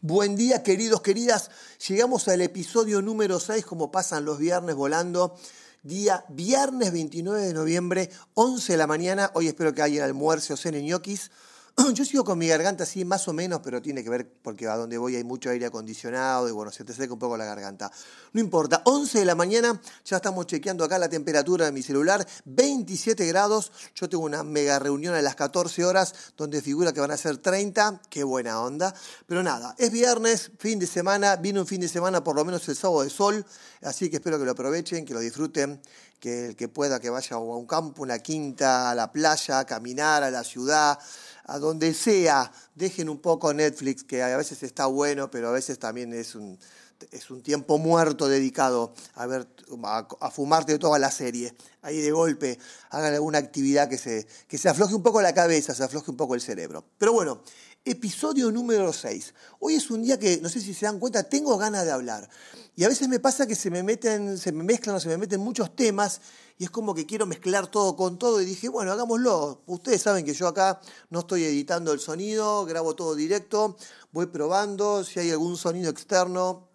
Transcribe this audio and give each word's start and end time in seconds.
Buen 0.00 0.36
día, 0.36 0.62
queridos, 0.62 1.00
queridas. 1.02 1.50
Llegamos 1.88 2.28
al 2.28 2.40
episodio 2.40 3.02
número 3.02 3.40
6, 3.40 3.66
como 3.66 3.90
pasan 3.90 4.24
los 4.24 4.38
viernes 4.38 4.76
volando. 4.76 5.34
Día 5.82 6.24
viernes 6.28 6.92
29 6.92 7.42
de 7.42 7.52
noviembre, 7.52 8.10
11 8.34 8.74
de 8.74 8.78
la 8.78 8.86
mañana. 8.86 9.32
Hoy 9.34 9.48
espero 9.48 9.74
que 9.74 9.82
haya 9.82 10.04
almuerzo 10.04 10.54
o 10.54 10.56
cene 10.56 10.84
ñoquis. 10.84 11.32
Yo 11.94 12.04
sigo 12.04 12.24
con 12.24 12.38
mi 12.38 12.48
garganta 12.48 12.82
así, 12.82 13.04
más 13.04 13.28
o 13.28 13.32
menos, 13.32 13.60
pero 13.62 13.80
tiene 13.80 14.02
que 14.02 14.10
ver 14.10 14.28
porque 14.42 14.66
a 14.66 14.76
donde 14.76 14.98
voy 14.98 15.16
hay 15.16 15.24
mucho 15.24 15.50
aire 15.50 15.66
acondicionado 15.66 16.48
y 16.48 16.52
bueno, 16.52 16.72
se 16.72 16.84
te 16.84 16.92
seca 16.92 17.12
un 17.12 17.18
poco 17.18 17.36
la 17.36 17.44
garganta. 17.44 17.90
No 18.32 18.40
importa, 18.40 18.82
11 18.84 19.20
de 19.20 19.24
la 19.24 19.34
mañana, 19.34 19.80
ya 20.04 20.16
estamos 20.16 20.46
chequeando 20.46 20.84
acá 20.84 20.98
la 20.98 21.08
temperatura 21.08 21.66
de 21.66 21.72
mi 21.72 21.82
celular, 21.82 22.26
27 22.46 23.24
grados. 23.26 23.70
Yo 23.94 24.08
tengo 24.08 24.24
una 24.24 24.42
mega 24.42 24.78
reunión 24.78 25.14
a 25.14 25.22
las 25.22 25.36
14 25.36 25.84
horas 25.84 26.14
donde 26.36 26.62
figura 26.62 26.92
que 26.92 27.00
van 27.00 27.12
a 27.12 27.16
ser 27.16 27.38
30. 27.38 28.02
Qué 28.10 28.24
buena 28.24 28.60
onda. 28.60 28.92
Pero 29.26 29.42
nada, 29.42 29.74
es 29.78 29.92
viernes, 29.92 30.50
fin 30.58 30.78
de 30.78 30.86
semana, 30.86 31.36
viene 31.36 31.60
un 31.60 31.66
fin 31.66 31.80
de 31.80 31.88
semana, 31.88 32.24
por 32.24 32.34
lo 32.34 32.44
menos 32.44 32.68
el 32.68 32.76
sábado 32.76 33.02
de 33.02 33.10
sol, 33.10 33.46
así 33.82 34.10
que 34.10 34.16
espero 34.16 34.38
que 34.38 34.44
lo 34.44 34.52
aprovechen, 34.52 35.04
que 35.04 35.14
lo 35.14 35.20
disfruten 35.20 35.80
que 36.18 36.46
el 36.46 36.56
que 36.56 36.68
pueda 36.68 37.00
que 37.00 37.10
vaya 37.10 37.36
a 37.36 37.38
un 37.38 37.66
campo, 37.66 38.02
una 38.02 38.18
quinta, 38.18 38.90
a 38.90 38.94
la 38.94 39.12
playa, 39.12 39.60
a 39.60 39.64
caminar, 39.64 40.22
a 40.22 40.30
la 40.30 40.42
ciudad, 40.42 40.98
a 41.48 41.58
donde 41.58 41.94
sea, 41.94 42.52
dejen 42.74 43.08
un 43.08 43.18
poco 43.18 43.52
Netflix, 43.52 44.04
que 44.04 44.22
a 44.22 44.36
veces 44.36 44.62
está 44.62 44.86
bueno, 44.86 45.30
pero 45.30 45.48
a 45.48 45.52
veces 45.52 45.78
también 45.78 46.12
es 46.12 46.34
un, 46.34 46.58
es 47.10 47.30
un 47.30 47.42
tiempo 47.42 47.78
muerto 47.78 48.28
dedicado 48.28 48.92
a 49.14 49.26
ver 49.26 49.48
a, 49.82 50.30
fumarte 50.30 50.78
toda 50.78 50.98
la 50.98 51.10
serie. 51.10 51.54
Ahí 51.80 52.00
de 52.00 52.10
golpe 52.10 52.58
hagan 52.90 53.14
alguna 53.14 53.38
actividad 53.38 53.88
que 53.88 53.96
se, 53.96 54.26
que 54.46 54.58
se 54.58 54.68
afloje 54.68 54.94
un 54.94 55.02
poco 55.02 55.22
la 55.22 55.32
cabeza, 55.32 55.74
se 55.74 55.82
afloje 55.82 56.10
un 56.10 56.18
poco 56.18 56.34
el 56.34 56.42
cerebro. 56.42 56.84
Pero 56.98 57.14
bueno, 57.14 57.42
episodio 57.84 58.50
número 58.50 58.92
6. 58.92 59.34
Hoy 59.60 59.74
es 59.74 59.90
un 59.90 60.02
día 60.02 60.18
que, 60.18 60.40
no 60.40 60.48
sé 60.48 60.60
si 60.60 60.74
se 60.74 60.86
dan 60.86 60.98
cuenta, 60.98 61.22
tengo 61.22 61.56
ganas 61.56 61.84
de 61.84 61.92
hablar. 61.92 62.28
Y 62.76 62.84
a 62.84 62.88
veces 62.88 63.08
me 63.08 63.18
pasa 63.18 63.46
que 63.46 63.54
se 63.54 63.70
me 63.70 63.82
meten, 63.82 64.38
se 64.38 64.52
me 64.52 64.62
mezclan 64.62 64.96
o 64.96 65.00
se 65.00 65.08
me 65.08 65.16
meten 65.16 65.40
muchos 65.40 65.74
temas 65.74 66.20
y 66.58 66.64
es 66.64 66.70
como 66.70 66.94
que 66.94 67.06
quiero 67.06 67.26
mezclar 67.26 67.68
todo 67.68 67.96
con 67.96 68.18
todo 68.18 68.40
y 68.40 68.44
dije, 68.44 68.68
bueno, 68.68 68.92
hagámoslo. 68.92 69.62
Ustedes 69.66 70.02
saben 70.02 70.24
que 70.24 70.34
yo 70.34 70.46
acá 70.46 70.80
no 71.10 71.20
estoy 71.20 71.44
editando 71.44 71.92
el 71.92 72.00
sonido, 72.00 72.64
grabo 72.66 72.94
todo 72.94 73.14
directo, 73.14 73.76
voy 74.12 74.26
probando, 74.26 75.02
si 75.04 75.20
hay 75.20 75.30
algún 75.30 75.56
sonido 75.56 75.90
externo, 75.90 76.68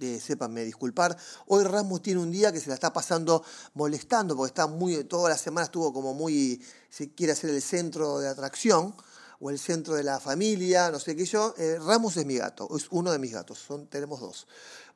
eh, 0.00 0.20
sépanme 0.20 0.64
disculpar. 0.64 1.16
Hoy 1.46 1.64
Ramos 1.64 2.02
tiene 2.02 2.20
un 2.20 2.30
día 2.30 2.52
que 2.52 2.60
se 2.60 2.68
la 2.68 2.74
está 2.74 2.92
pasando 2.92 3.44
molestando 3.74 4.36
porque 4.36 4.50
está 4.50 4.66
muy, 4.66 5.04
toda 5.04 5.30
la 5.30 5.38
semana 5.38 5.64
estuvo 5.64 5.92
como 5.92 6.14
muy, 6.14 6.62
se 6.90 7.12
quiere 7.12 7.32
hacer 7.32 7.50
el 7.50 7.62
centro 7.62 8.18
de 8.18 8.28
atracción 8.28 8.94
o 9.40 9.50
el 9.50 9.58
centro 9.58 9.94
de 9.94 10.02
la 10.02 10.20
familia, 10.20 10.90
no 10.90 10.98
sé 10.98 11.16
qué 11.16 11.24
yo. 11.24 11.54
Eh, 11.58 11.78
Ramos 11.80 12.16
es 12.16 12.26
mi 12.26 12.36
gato, 12.36 12.68
es 12.76 12.86
uno 12.90 13.12
de 13.12 13.18
mis 13.18 13.32
gatos, 13.32 13.58
son, 13.58 13.86
tenemos 13.86 14.20
dos. 14.20 14.46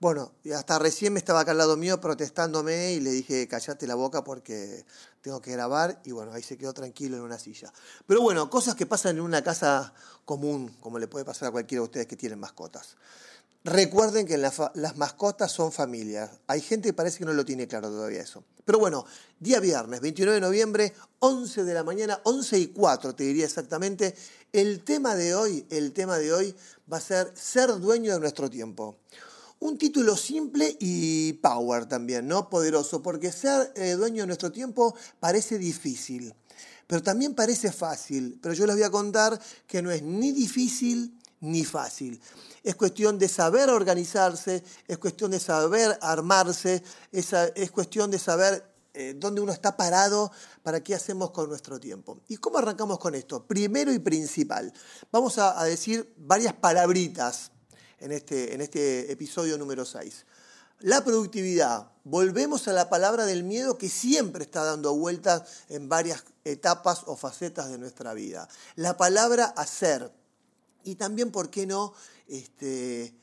Bueno, 0.00 0.32
hasta 0.54 0.78
recién 0.78 1.12
me 1.12 1.18
estaba 1.18 1.40
acá 1.40 1.50
al 1.50 1.58
lado 1.58 1.76
mío 1.76 2.00
protestándome 2.00 2.92
y 2.92 3.00
le 3.00 3.10
dije, 3.10 3.48
callate 3.48 3.86
la 3.86 3.96
boca 3.96 4.22
porque 4.22 4.84
tengo 5.22 5.40
que 5.40 5.50
grabar 5.50 6.00
y 6.04 6.12
bueno, 6.12 6.32
ahí 6.32 6.42
se 6.42 6.56
quedó 6.56 6.72
tranquilo 6.72 7.16
en 7.16 7.22
una 7.22 7.38
silla. 7.38 7.72
Pero 8.06 8.22
bueno, 8.22 8.48
cosas 8.48 8.74
que 8.76 8.86
pasan 8.86 9.16
en 9.16 9.22
una 9.22 9.42
casa 9.42 9.92
común, 10.24 10.76
como 10.80 10.98
le 10.98 11.08
puede 11.08 11.24
pasar 11.24 11.48
a 11.48 11.50
cualquiera 11.50 11.80
de 11.80 11.84
ustedes 11.84 12.06
que 12.06 12.16
tienen 12.16 12.38
mascotas. 12.38 12.96
Recuerden 13.64 14.26
que 14.26 14.38
las 14.38 14.96
mascotas 14.96 15.52
son 15.52 15.72
familias. 15.72 16.30
Hay 16.46 16.60
gente 16.60 16.88
que 16.88 16.92
parece 16.92 17.18
que 17.18 17.24
no 17.24 17.32
lo 17.32 17.44
tiene 17.44 17.66
claro 17.66 17.88
todavía 17.88 18.20
eso. 18.20 18.44
Pero 18.64 18.78
bueno, 18.78 19.04
día 19.40 19.60
viernes, 19.60 20.00
29 20.00 20.34
de 20.34 20.40
noviembre, 20.40 20.92
11 21.20 21.64
de 21.64 21.74
la 21.74 21.82
mañana, 21.82 22.20
11 22.24 22.58
y 22.58 22.66
4 22.68 23.14
te 23.14 23.24
diría 23.24 23.46
exactamente. 23.46 24.14
El 24.52 24.84
tema 24.84 25.14
de 25.14 25.34
hoy, 25.34 25.66
el 25.70 25.92
tema 25.92 26.18
de 26.18 26.32
hoy 26.32 26.54
va 26.90 26.98
a 26.98 27.00
ser 27.00 27.32
ser 27.34 27.70
dueño 27.80 28.12
de 28.12 28.20
nuestro 28.20 28.48
tiempo. 28.48 28.98
Un 29.60 29.76
título 29.76 30.16
simple 30.16 30.76
y 30.78 31.32
power 31.32 31.86
también, 31.86 32.28
¿no? 32.28 32.48
Poderoso, 32.48 33.02
porque 33.02 33.32
ser 33.32 33.72
eh, 33.74 33.92
dueño 33.92 34.22
de 34.22 34.28
nuestro 34.28 34.52
tiempo 34.52 34.94
parece 35.18 35.58
difícil, 35.58 36.32
pero 36.86 37.02
también 37.02 37.34
parece 37.34 37.72
fácil. 37.72 38.38
Pero 38.40 38.54
yo 38.54 38.66
les 38.66 38.76
voy 38.76 38.84
a 38.84 38.90
contar 38.90 39.40
que 39.66 39.82
no 39.82 39.90
es 39.90 40.02
ni 40.02 40.30
difícil 40.30 41.18
ni 41.40 41.64
fácil. 41.64 42.20
Es 42.62 42.74
cuestión 42.74 43.18
de 43.18 43.28
saber 43.28 43.70
organizarse, 43.70 44.62
es 44.86 44.98
cuestión 44.98 45.30
de 45.30 45.40
saber 45.40 45.98
armarse, 46.00 46.82
es, 47.12 47.32
es 47.32 47.70
cuestión 47.70 48.10
de 48.10 48.18
saber 48.18 48.64
eh, 48.94 49.14
dónde 49.16 49.40
uno 49.40 49.52
está 49.52 49.76
parado 49.76 50.32
para 50.64 50.82
qué 50.82 50.92
hacemos 50.92 51.30
con 51.30 51.48
nuestro 51.48 51.78
tiempo. 51.78 52.18
¿Y 52.26 52.38
cómo 52.38 52.58
arrancamos 52.58 52.98
con 52.98 53.14
esto? 53.14 53.46
Primero 53.46 53.92
y 53.92 54.00
principal, 54.00 54.72
vamos 55.12 55.38
a, 55.38 55.62
decir 55.62 56.12
varias 56.16 56.54
palabritas 56.54 57.52
en 58.00 58.10
este, 58.10 58.54
en 58.54 58.60
este 58.60 59.12
episodio 59.12 59.56
número 59.56 59.84
6. 59.84 60.26
La 60.80 61.04
productividad. 61.04 61.92
Volvemos 62.02 62.66
a 62.66 62.72
la 62.72 62.88
palabra 62.88 63.24
del 63.24 63.44
miedo 63.44 63.78
que 63.78 63.88
siempre 63.88 64.42
está 64.42 64.64
dando 64.64 64.94
vueltas 64.96 65.42
en 65.68 65.88
varias 65.88 66.24
etapas 66.44 67.02
o 67.06 67.16
facetas 67.16 67.70
de 67.70 67.78
nuestra 67.78 68.14
vida. 68.14 68.48
La 68.74 68.96
palabra 68.96 69.44
hacer. 69.44 70.10
Y 70.88 70.94
también, 70.94 71.30
¿por 71.30 71.50
qué 71.50 71.66
no? 71.66 71.92
Este, 72.28 73.14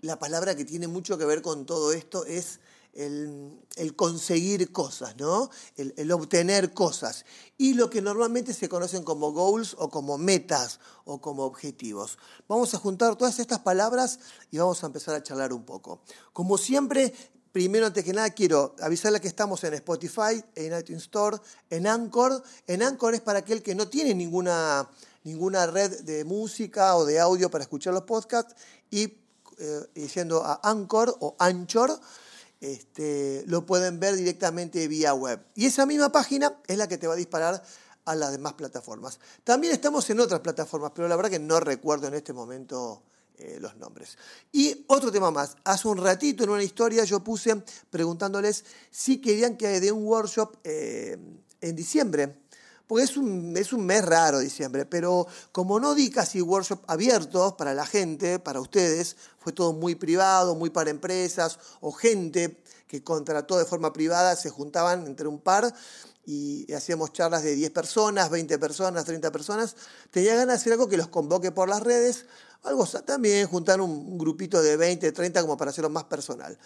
la 0.00 0.18
palabra 0.18 0.56
que 0.56 0.64
tiene 0.64 0.88
mucho 0.88 1.18
que 1.18 1.26
ver 1.26 1.42
con 1.42 1.66
todo 1.66 1.92
esto 1.92 2.24
es 2.24 2.60
el, 2.94 3.60
conseguir 3.96 4.72
cosas, 4.72 5.14
¿no? 5.18 5.50
El, 5.76 6.10
obtener 6.10 6.72
cosas. 6.72 7.26
Y 7.58 7.74
lo 7.74 7.90
que 7.90 8.00
normalmente 8.00 8.54
se 8.54 8.70
conocen 8.70 9.04
como 9.04 9.32
goals 9.32 9.76
o 9.78 9.90
como 9.90 10.16
metas 10.16 10.80
o 11.04 11.20
como 11.20 11.44
objetivos. 11.44 12.16
Vamos 12.48 12.72
a 12.72 12.78
juntar 12.78 13.16
todas 13.16 13.38
estas 13.40 13.58
palabras 13.58 14.18
y 14.50 14.56
vamos 14.56 14.82
a 14.82 14.86
empezar 14.86 15.14
a 15.14 15.22
charlar 15.22 15.52
un 15.52 15.66
poco. 15.66 16.00
Como 16.32 16.56
siempre, 16.56 17.12
Primero, 17.52 17.84
antes 17.84 18.02
que 18.02 18.14
nada, 18.14 18.30
quiero 18.30 18.74
avisarle 18.80 19.20
que 19.20 19.28
estamos 19.28 19.62
en 19.64 19.74
Spotify, 19.74 20.42
en 20.54 20.78
iTunes 20.78 21.02
Store, 21.02 21.36
en 21.68 21.86
Anchor. 21.86 22.42
En 22.66 22.82
Anchor 22.82 23.12
es 23.12 23.20
para 23.20 23.40
aquel 23.40 23.62
que 23.62 23.74
no 23.74 23.88
tiene 23.88 24.14
ninguna, 24.14 24.88
ninguna 25.24 25.66
red 25.66 26.00
de 26.02 26.24
música 26.24 26.96
o 26.96 27.04
de 27.04 27.20
audio 27.20 27.50
para 27.50 27.62
escuchar 27.62 27.94
los 27.94 28.02
podcasts 28.02 28.54
y 28.90 29.18
eh, 29.58 30.08
yendo 30.14 30.44
a 30.44 30.60
Anchor 30.62 31.16
o 31.20 31.36
Anchor, 31.38 32.00
este, 32.60 33.44
lo 33.46 33.66
pueden 33.66 34.00
ver 34.00 34.16
directamente 34.16 34.86
vía 34.88 35.14
web. 35.14 35.40
Y 35.54 35.66
esa 35.66 35.86
misma 35.86 36.10
página 36.10 36.58
es 36.66 36.78
la 36.78 36.88
que 36.88 36.98
te 36.98 37.06
va 37.06 37.14
a 37.14 37.16
disparar 37.16 37.62
a 38.04 38.14
las 38.14 38.32
demás 38.32 38.54
plataformas. 38.54 39.20
También 39.44 39.72
estamos 39.72 40.08
en 40.10 40.20
otras 40.20 40.40
plataformas, 40.40 40.92
pero 40.94 41.08
la 41.08 41.16
verdad 41.16 41.30
que 41.30 41.38
no 41.38 41.60
recuerdo 41.60 42.08
en 42.08 42.14
este 42.14 42.32
momento 42.32 43.02
eh, 43.38 43.58
los 43.60 43.76
nombres. 43.76 44.16
Y 44.50 44.84
otro 44.88 45.10
tema 45.10 45.30
más. 45.30 45.56
Hace 45.64 45.88
un 45.88 45.98
ratito 45.98 46.44
en 46.44 46.50
una 46.50 46.62
historia 46.62 47.04
yo 47.04 47.20
puse 47.20 47.62
preguntándoles 47.90 48.64
si 48.90 49.20
querían 49.20 49.56
que 49.56 49.80
dé 49.80 49.92
un 49.92 50.04
workshop 50.04 50.56
eh, 50.64 51.18
en 51.60 51.76
diciembre 51.76 52.41
porque 52.92 53.04
es 53.04 53.16
un, 53.16 53.56
es 53.56 53.72
un 53.72 53.86
mes 53.86 54.04
raro 54.04 54.38
diciembre, 54.38 54.84
pero 54.84 55.26
como 55.50 55.80
no 55.80 55.94
di 55.94 56.10
casi 56.10 56.42
workshop 56.42 56.80
abiertos 56.88 57.54
para 57.54 57.72
la 57.72 57.86
gente, 57.86 58.38
para 58.38 58.60
ustedes, 58.60 59.16
fue 59.38 59.54
todo 59.54 59.72
muy 59.72 59.94
privado, 59.94 60.54
muy 60.54 60.68
para 60.68 60.90
empresas 60.90 61.58
o 61.80 61.90
gente 61.90 62.62
que 62.86 63.02
contrató 63.02 63.56
de 63.56 63.64
forma 63.64 63.94
privada, 63.94 64.36
se 64.36 64.50
juntaban 64.50 65.06
entre 65.06 65.26
un 65.26 65.40
par 65.40 65.74
y 66.26 66.70
hacíamos 66.74 67.14
charlas 67.14 67.42
de 67.42 67.54
10 67.54 67.70
personas, 67.70 68.28
20 68.28 68.58
personas, 68.58 69.06
30 69.06 69.32
personas. 69.32 69.74
Tenía 70.10 70.34
ganas 70.34 70.48
de 70.48 70.54
hacer 70.60 70.72
algo 70.74 70.90
que 70.90 70.98
los 70.98 71.08
convoque 71.08 71.50
por 71.50 71.70
las 71.70 71.82
redes, 71.82 72.26
algo 72.62 72.86
también 72.86 73.46
juntar 73.48 73.80
un, 73.80 74.16
grupito 74.18 74.62
de 74.62 74.76
20, 74.76 75.12
30 75.12 75.42
como 75.42 75.56
para 75.56 75.70
hacerlo 75.70 75.90
más 75.90 76.04
personal. 76.04 76.56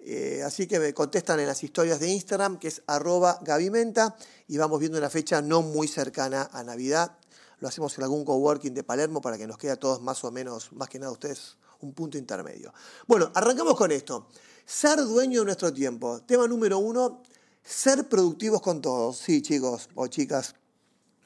Eh, 0.00 0.42
así 0.44 0.66
que 0.66 0.78
me 0.78 0.92
contestan 0.92 1.40
en 1.40 1.46
las 1.46 1.62
historias 1.62 2.00
de 2.00 2.08
Instagram, 2.10 2.58
que 2.58 2.68
es 2.68 2.82
arroba 2.86 3.38
gavimenta, 3.42 4.16
y 4.48 4.58
vamos 4.58 4.80
viendo 4.80 4.98
una 4.98 5.10
fecha 5.10 5.40
no 5.40 5.62
muy 5.62 5.88
cercana 5.88 6.50
a 6.52 6.64
Navidad. 6.64 7.16
Lo 7.60 7.68
hacemos 7.68 7.96
en 7.96 8.04
algún 8.04 8.24
coworking 8.24 8.74
de 8.74 8.82
Palermo 8.82 9.20
para 9.20 9.38
que 9.38 9.46
nos 9.46 9.56
quede 9.56 9.72
a 9.72 9.76
todos 9.76 10.02
más 10.02 10.24
o 10.24 10.30
menos, 10.30 10.72
más 10.72 10.88
que 10.88 10.98
nada 10.98 11.12
ustedes, 11.12 11.56
un 11.80 11.94
punto 11.94 12.18
intermedio. 12.18 12.74
Bueno, 13.06 13.30
arrancamos 13.34 13.76
con 13.76 13.92
esto. 13.92 14.28
Ser 14.66 14.98
dueño 14.98 15.40
de 15.40 15.46
nuestro 15.46 15.72
tiempo. 15.72 16.20
Tema 16.22 16.48
número 16.48 16.78
uno, 16.78 17.22
ser 17.62 18.08
productivos 18.08 18.60
con 18.60 18.82
todos. 18.82 19.18
Sí, 19.18 19.40
chicos 19.40 19.88
o 19.94 20.08
chicas. 20.08 20.54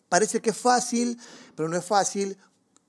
Parece 0.09 0.41
que 0.41 0.51
es 0.51 0.57
fácil, 0.57 1.19
pero 1.57 1.69
no 1.69 1.77
es 1.77 1.85
fácil 1.85 2.39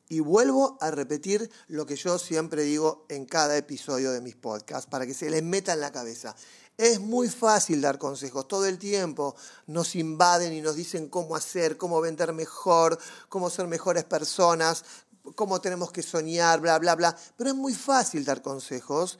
y 0.09 0.19
vuelvo 0.19 0.77
a 0.81 0.89
repetir 0.89 1.49
lo 1.67 1.85
que 1.85 1.95
yo 1.95 2.17
siempre 2.17 2.63
digo 2.63 3.05
en 3.09 3.25
cada 3.25 3.55
episodio 3.55 4.11
de 4.11 4.21
mis 4.21 4.35
podcasts 4.35 4.89
para 4.89 5.05
que 5.05 5.13
se 5.13 5.29
les 5.29 5.43
meta 5.43 5.73
en 5.73 5.81
la 5.81 5.91
cabeza. 5.91 6.35
Es 6.77 6.99
muy 6.99 7.29
fácil 7.29 7.81
dar 7.81 7.99
consejos, 7.99 8.47
todo 8.47 8.65
el 8.65 8.79
tiempo 8.79 9.35
nos 9.67 9.95
invaden 9.95 10.53
y 10.53 10.61
nos 10.61 10.75
dicen 10.75 11.09
cómo 11.09 11.35
hacer, 11.35 11.77
cómo 11.77 12.01
vender 12.01 12.33
mejor, 12.33 12.97
cómo 13.27 13.49
ser 13.49 13.67
mejores 13.67 14.03
personas, 14.05 14.83
cómo 15.35 15.61
tenemos 15.61 15.91
que 15.91 16.01
soñar, 16.01 16.59
bla, 16.59 16.79
bla, 16.79 16.95
bla. 16.95 17.15
Pero 17.37 17.51
es 17.51 17.55
muy 17.55 17.73
fácil 17.73 18.25
dar 18.25 18.41
consejos 18.41 19.19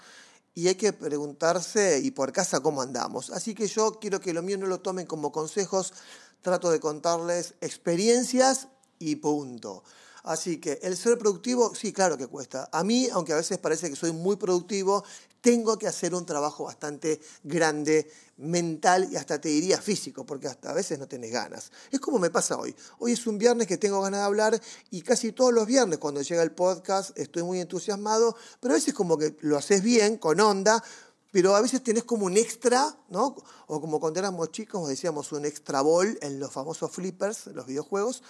y 0.55 0.69
hay 0.69 0.75
que 0.75 0.93
preguntarse 0.93 1.99
y 1.99 2.11
por 2.11 2.31
casa 2.31 2.61
cómo 2.61 2.81
andamos. 2.81 3.29
Así 3.29 3.53
que 3.53 3.67
yo 3.67 3.99
quiero 3.99 4.19
que 4.19 4.33
lo 4.33 4.41
mío 4.41 4.57
no 4.57 4.65
lo 4.65 4.79
tomen 4.79 5.05
como 5.05 5.31
consejos, 5.31 5.93
trato 6.41 6.71
de 6.71 6.79
contarles 6.79 7.53
experiencias 7.61 8.69
y 8.97 9.17
punto. 9.17 9.83
Así 10.29 10.59
que 10.59 10.77
el 10.83 10.95
ser 10.95 11.17
productivo, 11.17 11.73
sí, 11.73 11.91
claro 11.91 12.15
que 12.15 12.27
cuesta. 12.27 12.69
A 12.71 12.83
mí, 12.83 13.09
aunque 13.11 13.33
a 13.33 13.37
veces 13.37 13.57
parece 13.57 13.89
que 13.89 13.95
soy 13.95 14.11
muy 14.11 14.35
productivo, 14.35 15.03
tengo 15.41 15.75
que 15.79 15.87
hacer 15.87 16.13
un 16.13 16.23
trabajo 16.23 16.65
bastante 16.65 17.19
grande, 17.43 18.07
mental 18.37 19.09
y 19.11 19.15
hasta 19.15 19.41
te 19.41 19.49
diría 19.49 19.81
físico, 19.81 20.27
porque 20.27 20.47
hasta 20.47 20.69
a 20.69 20.73
veces 20.73 20.99
no 20.99 21.07
tenés 21.07 21.31
ganas. 21.31 21.71
Es 21.89 21.99
como 21.99 22.19
me 22.19 22.29
pasa 22.29 22.59
hoy. 22.59 22.75
Hoy 22.99 23.13
es 23.13 23.25
un 23.25 23.39
viernes 23.39 23.65
que 23.65 23.79
tengo 23.79 24.01
ganas 24.01 24.19
de 24.19 24.25
hablar 24.27 24.61
y 24.91 25.01
casi 25.01 25.31
todos 25.31 25.51
los 25.51 25.65
viernes 25.65 25.97
cuando 25.97 26.21
llega 26.21 26.43
el 26.43 26.51
podcast 26.51 27.17
estoy 27.17 27.41
muy 27.41 27.59
entusiasmado, 27.59 28.35
pero 28.59 28.75
a 28.75 28.77
veces 28.77 28.93
como 28.93 29.17
que 29.17 29.35
lo 29.41 29.57
haces 29.57 29.81
bien, 29.81 30.17
con 30.17 30.39
onda, 30.39 30.83
pero 31.31 31.55
a 31.55 31.61
veces 31.61 31.83
tenés 31.83 32.03
como 32.03 32.25
un 32.25 32.37
extra, 32.37 32.95
¿no? 33.09 33.35
O 33.67 33.79
como 33.79 33.99
cuando 33.99 34.19
éramos 34.19 34.51
chicos 34.51 34.87
decíamos 34.87 35.31
un 35.31 35.45
extra 35.45 35.81
ball 35.81 36.17
en 36.21 36.39
los 36.39 36.51
famosos 36.51 36.91
flippers, 36.91 37.47
los 37.47 37.65
videojuegos, 37.65 38.23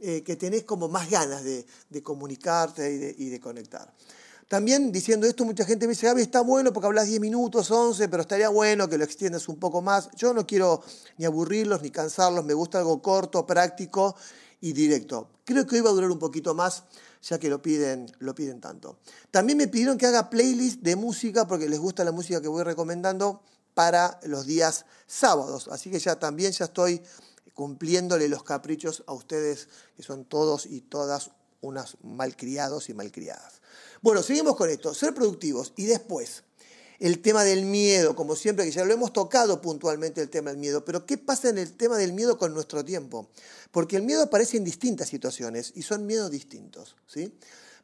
eh, 0.00 0.22
que 0.22 0.36
tenés 0.36 0.64
como 0.64 0.88
más 0.88 1.10
ganas 1.10 1.44
de, 1.44 1.66
comunicarte 2.02 2.92
y 2.92 2.98
de, 2.98 3.14
y 3.18 3.28
de 3.28 3.40
conectar. 3.40 3.92
También 4.48 4.92
diciendo 4.92 5.26
esto, 5.26 5.44
mucha 5.44 5.64
gente 5.64 5.86
me 5.86 5.92
dice, 5.92 6.06
Gaby, 6.06 6.22
está 6.22 6.40
bueno 6.40 6.72
porque 6.72 6.86
hablas 6.86 7.08
10 7.08 7.20
minutos, 7.20 7.68
11, 7.68 8.08
pero 8.08 8.22
estaría 8.22 8.48
bueno 8.48 8.88
que 8.88 8.96
lo 8.96 9.02
extiendas 9.02 9.48
un 9.48 9.56
poco 9.56 9.82
más. 9.82 10.08
Yo 10.14 10.32
no 10.32 10.46
quiero 10.46 10.84
ni 11.18 11.24
aburrirlos 11.24 11.82
ni 11.82 11.90
cansarlos, 11.90 12.44
me 12.44 12.54
gusta 12.54 12.78
algo 12.78 13.02
corto, 13.02 13.44
práctico 13.44 14.14
y 14.60 14.72
directo. 14.72 15.28
Creo 15.44 15.66
que 15.66 15.76
hoy 15.76 15.80
va 15.80 15.90
a 15.90 15.94
durar 15.94 16.12
un 16.12 16.20
poquito 16.20 16.54
más, 16.54 16.84
ya 17.28 17.38
que 17.38 17.48
lo 17.48 17.60
piden, 17.60 18.10
lo 18.20 18.34
piden 18.34 18.60
tanto. 18.60 18.98
También 19.30 19.58
me 19.58 19.68
pidieron 19.68 19.98
que 19.98 20.06
haga 20.06 20.30
playlist 20.30 20.80
de 20.80 20.94
música 20.94 21.46
porque 21.46 21.68
les 21.68 21.80
gusta 21.80 22.04
la 22.04 22.12
música 22.12 22.40
que 22.40 22.48
voy 22.48 22.62
recomendando 22.62 23.42
para 23.74 24.20
los 24.22 24.46
días 24.46 24.86
sábados. 25.06 25.68
Así 25.68 25.90
que 25.90 25.98
ya 25.98 26.18
también 26.18 26.52
ya 26.52 26.66
estoy 26.66 27.02
cumpliéndole 27.52 28.28
los 28.28 28.44
caprichos 28.44 29.02
a 29.06 29.12
ustedes, 29.12 29.68
que 29.96 30.02
son 30.02 30.24
todos 30.24 30.66
y 30.66 30.82
todas 30.82 31.30
unas 31.62 31.96
malcriados 32.02 32.88
y 32.90 32.94
malcriadas. 32.94 33.60
Bueno, 34.02 34.22
seguimos 34.22 34.56
con 34.56 34.70
esto, 34.70 34.94
ser 34.94 35.14
productivos 35.14 35.72
y 35.76 35.86
después 35.86 36.44
el 36.98 37.20
tema 37.20 37.44
del 37.44 37.64
miedo, 37.64 38.16
como 38.16 38.36
siempre, 38.36 38.64
que 38.64 38.70
ya 38.70 38.84
lo 38.84 38.92
hemos 38.92 39.12
tocado 39.12 39.60
puntualmente 39.60 40.20
el 40.20 40.30
tema 40.30 40.50
del 40.50 40.58
miedo, 40.58 40.84
pero 40.84 41.06
¿qué 41.06 41.18
pasa 41.18 41.48
en 41.48 41.58
el 41.58 41.72
tema 41.72 41.96
del 41.96 42.12
miedo 42.12 42.38
con 42.38 42.54
nuestro 42.54 42.84
tiempo? 42.84 43.28
Porque 43.70 43.96
el 43.96 44.02
miedo 44.02 44.22
aparece 44.22 44.56
en 44.56 44.64
distintas 44.64 45.08
situaciones 45.08 45.72
y 45.74 45.82
son 45.82 46.06
miedos 46.06 46.30
distintos, 46.30 46.96
¿sí? 47.06 47.32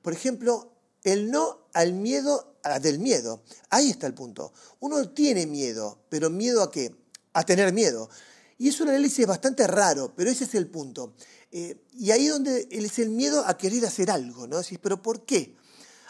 Por 0.01 0.13
ejemplo, 0.13 0.73
el 1.05 1.31
no 1.31 1.67
al 1.73 1.93
miedo 1.95 2.57
del 2.81 2.99
miedo. 2.99 3.43
Ahí 3.71 3.91
está 3.91 4.07
el 4.07 4.15
punto. 4.15 4.53
Uno 4.81 5.11
tiene 5.11 5.47
miedo, 5.47 5.99
pero 6.09 6.31
miedo 6.31 6.63
a 6.63 6.71
qué? 6.71 6.95
A 7.33 7.45
tener 7.45 7.73
miedo. 7.73 8.09
Y 8.59 8.69
es 8.69 8.81
un 8.81 8.89
análisis 8.89 9.27
bastante 9.27 9.67
raro, 9.67 10.13
pero 10.15 10.31
ese 10.31 10.45
es 10.45 10.55
el 10.55 10.69
punto. 10.69 11.15
Eh, 11.51 11.77
y 11.93 12.11
ahí 12.13 12.29
donde 12.29 12.69
es 12.71 12.99
el 12.99 13.11
miedo 13.11 13.45
a 13.45 13.59
querer 13.59 13.85
hacer 13.85 14.11
algo, 14.11 14.47
¿no? 14.47 14.59
Decís, 14.59 14.79
pero 14.81 15.03
¿por 15.03 15.25
qué? 15.25 15.57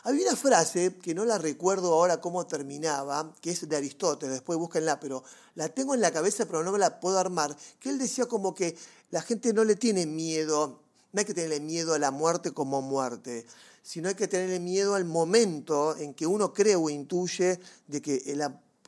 Había 0.05 0.27
una 0.27 0.37
frase, 0.37 0.97
que 0.97 1.15
no 1.15 1.25
la 1.25 1.39
recuerdo 1.39 1.95
ahora 1.95 2.21
cómo 2.21 2.45
terminaba, 2.45 3.33
que 3.41 3.53
es 3.53 3.69
de 3.69 3.77
Aristóteles, 3.77 4.35
después 4.35 4.59
búsquenla, 4.59 4.99
pero 4.99 5.23
la 5.55 5.69
tengo 5.69 5.95
en 5.95 6.01
la 6.01 6.11
cabeza 6.11 6.45
pero 6.45 6.65
no 6.65 6.73
me 6.73 6.79
la 6.81 6.99
puedo 6.99 7.21
armar, 7.21 7.57
que 7.79 7.89
él 7.89 7.99
decía 7.99 8.27
como 8.27 8.53
que 8.53 8.77
la 9.13 9.23
gente 9.23 9.53
no 9.53 9.63
le 9.63 9.77
tiene 9.77 10.07
miedo, 10.07 10.81
no 11.13 11.21
hay 11.21 11.25
que 11.25 11.35
tenerle 11.35 11.61
miedo 11.61 11.95
a 11.95 12.01
la 12.01 12.11
muerte 12.11 12.51
como 12.51 12.83
muerte, 12.83 13.47
sino 13.81 14.09
hay 14.09 14.17
que 14.17 14.27
tenerle 14.27 14.59
miedo 14.59 14.97
al 14.97 15.05
momento 15.05 15.97
en 15.97 16.15
que 16.15 16.27
uno 16.27 16.53
cree 16.53 16.75
o 16.75 16.91
intuye 16.91 17.61
de 17.87 18.03
que 18.03 18.25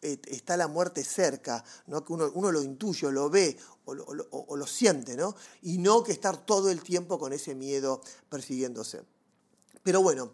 eh, 0.03 0.19
está 0.27 0.57
la 0.57 0.67
muerte 0.67 1.05
cerca, 1.05 1.63
¿no? 1.87 2.05
que 2.05 2.13
uno, 2.13 2.33
uno 2.35 2.51
lo 2.51 2.61
intuye 2.61 3.07
o 3.07 3.13
lo 3.13 3.31
ve 3.31 3.57
o 3.85 3.95
lo, 3.95 4.05
o 4.05 4.57
lo 4.57 4.67
siente, 4.67 5.17
¿no? 5.17 5.37
y 5.63 5.79
no 5.79 6.03
que 6.03 6.11
estar 6.11 6.45
todo 6.45 6.73
el 6.73 6.83
tiempo 6.83 7.21
con 7.21 7.33
ese 7.33 7.55
miedo 7.55 8.01
persiguiéndose. 8.29 9.03
Pero 9.85 10.03
bueno, 10.03 10.33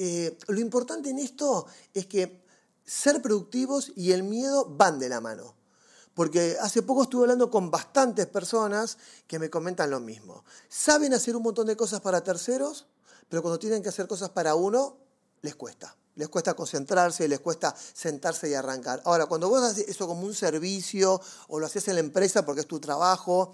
eh, 0.00 0.38
lo 0.46 0.60
importante 0.60 1.10
en 1.10 1.18
esto 1.18 1.66
es 1.92 2.06
que 2.06 2.40
ser 2.84 3.20
productivos 3.20 3.92
y 3.96 4.12
el 4.12 4.22
miedo 4.22 4.64
van 4.64 5.00
de 5.00 5.08
la 5.08 5.20
mano. 5.20 5.56
Porque 6.14 6.56
hace 6.60 6.82
poco 6.82 7.02
estuve 7.02 7.22
hablando 7.22 7.50
con 7.50 7.70
bastantes 7.70 8.26
personas 8.26 8.96
que 9.26 9.40
me 9.40 9.50
comentan 9.50 9.90
lo 9.90 9.98
mismo. 9.98 10.44
Saben 10.68 11.14
hacer 11.14 11.34
un 11.34 11.42
montón 11.42 11.66
de 11.66 11.76
cosas 11.76 12.00
para 12.00 12.22
terceros, 12.22 12.86
pero 13.28 13.42
cuando 13.42 13.58
tienen 13.58 13.82
que 13.82 13.88
hacer 13.88 14.06
cosas 14.06 14.30
para 14.30 14.54
uno, 14.54 14.96
les 15.42 15.56
cuesta. 15.56 15.96
Les 16.14 16.28
cuesta 16.28 16.54
concentrarse, 16.54 17.26
les 17.26 17.40
cuesta 17.40 17.74
sentarse 17.76 18.48
y 18.48 18.54
arrancar. 18.54 19.02
Ahora, 19.04 19.26
cuando 19.26 19.48
vos 19.48 19.62
haces 19.62 19.88
eso 19.88 20.06
como 20.06 20.22
un 20.22 20.34
servicio 20.34 21.20
o 21.48 21.58
lo 21.58 21.66
haces 21.66 21.88
en 21.88 21.94
la 21.94 22.00
empresa 22.00 22.46
porque 22.46 22.60
es 22.60 22.68
tu 22.68 22.78
trabajo, 22.78 23.52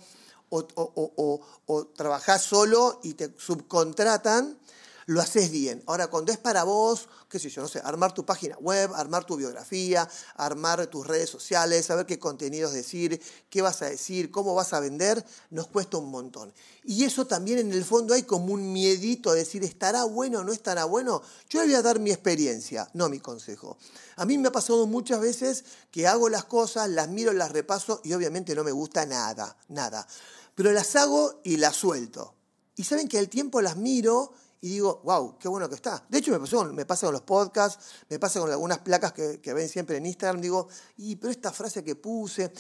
o, 0.50 0.66
o, 0.74 1.40
o 1.66 1.86
trabajás 1.88 2.42
solo 2.42 3.00
y 3.02 3.14
te 3.14 3.34
subcontratan, 3.36 4.58
lo 5.06 5.20
haces 5.20 5.50
bien. 5.50 5.82
Ahora, 5.86 6.08
cuando 6.08 6.32
es 6.32 6.38
para 6.38 6.64
vos, 6.64 7.08
qué 7.28 7.38
sé 7.38 7.50
yo, 7.50 7.62
no 7.62 7.68
sé, 7.68 7.80
armar 7.84 8.14
tu 8.14 8.24
página 8.24 8.56
web, 8.58 8.92
armar 8.94 9.24
tu 9.24 9.36
biografía, 9.36 10.08
armar 10.36 10.86
tus 10.86 11.06
redes 11.06 11.30
sociales, 11.30 11.86
saber 11.86 12.06
qué 12.06 12.18
contenidos 12.18 12.72
decir, 12.72 13.20
qué 13.50 13.62
vas 13.62 13.82
a 13.82 13.86
decir, 13.86 14.30
cómo 14.30 14.54
vas 14.54 14.72
a 14.72 14.80
vender, 14.80 15.24
nos 15.50 15.66
cuesta 15.68 15.98
un 15.98 16.10
montón. 16.10 16.52
Y 16.84 17.04
eso 17.04 17.26
también 17.26 17.58
en 17.58 17.72
el 17.72 17.84
fondo 17.84 18.14
hay 18.14 18.22
como 18.22 18.52
un 18.52 18.72
miedito 18.72 19.30
a 19.30 19.34
decir, 19.34 19.64
¿estará 19.64 20.04
bueno 20.04 20.40
o 20.40 20.44
no 20.44 20.52
estará 20.52 20.84
bueno? 20.84 21.22
Yo 21.48 21.60
le 21.60 21.66
voy 21.66 21.74
a 21.74 21.82
dar 21.82 21.98
mi 21.98 22.10
experiencia, 22.10 22.88
no 22.94 23.08
mi 23.08 23.20
consejo. 23.20 23.78
A 24.16 24.24
mí 24.24 24.38
me 24.38 24.48
ha 24.48 24.52
pasado 24.52 24.86
muchas 24.86 25.20
veces 25.20 25.64
que 25.90 26.06
hago 26.06 26.28
las 26.28 26.44
cosas, 26.44 26.88
las 26.88 27.08
miro, 27.08 27.32
las 27.32 27.52
repaso 27.52 28.00
y 28.04 28.12
obviamente 28.12 28.54
no 28.54 28.64
me 28.64 28.72
gusta 28.72 29.06
nada, 29.06 29.56
nada. 29.68 30.06
Pero 30.54 30.72
las 30.72 30.94
hago 30.96 31.40
y 31.42 31.56
las 31.56 31.76
suelto. 31.76 32.34
Y 32.76 32.84
saben 32.84 33.08
que 33.08 33.18
al 33.18 33.28
tiempo 33.28 33.60
las 33.60 33.76
miro 33.76 34.32
y 34.64 34.68
digo, 34.68 35.02
wow, 35.04 35.36
qué 35.38 35.46
bueno 35.46 35.68
que 35.68 35.74
está. 35.74 36.02
De 36.08 36.16
hecho, 36.16 36.30
me, 36.30 36.40
pasó, 36.40 36.64
me 36.64 36.86
pasa 36.86 37.06
con 37.06 37.12
los 37.12 37.20
podcasts, 37.20 37.84
me 38.08 38.18
pasa 38.18 38.40
con 38.40 38.50
algunas 38.50 38.78
placas 38.78 39.12
que, 39.12 39.52
ven 39.52 39.68
siempre 39.68 39.98
en 39.98 40.06
Instagram, 40.06 40.40
digo, 40.40 40.68
y 40.96 41.16
pero 41.16 41.30
esta 41.30 41.52
frase 41.52 41.84
que 41.84 41.96
puse, 41.96 42.50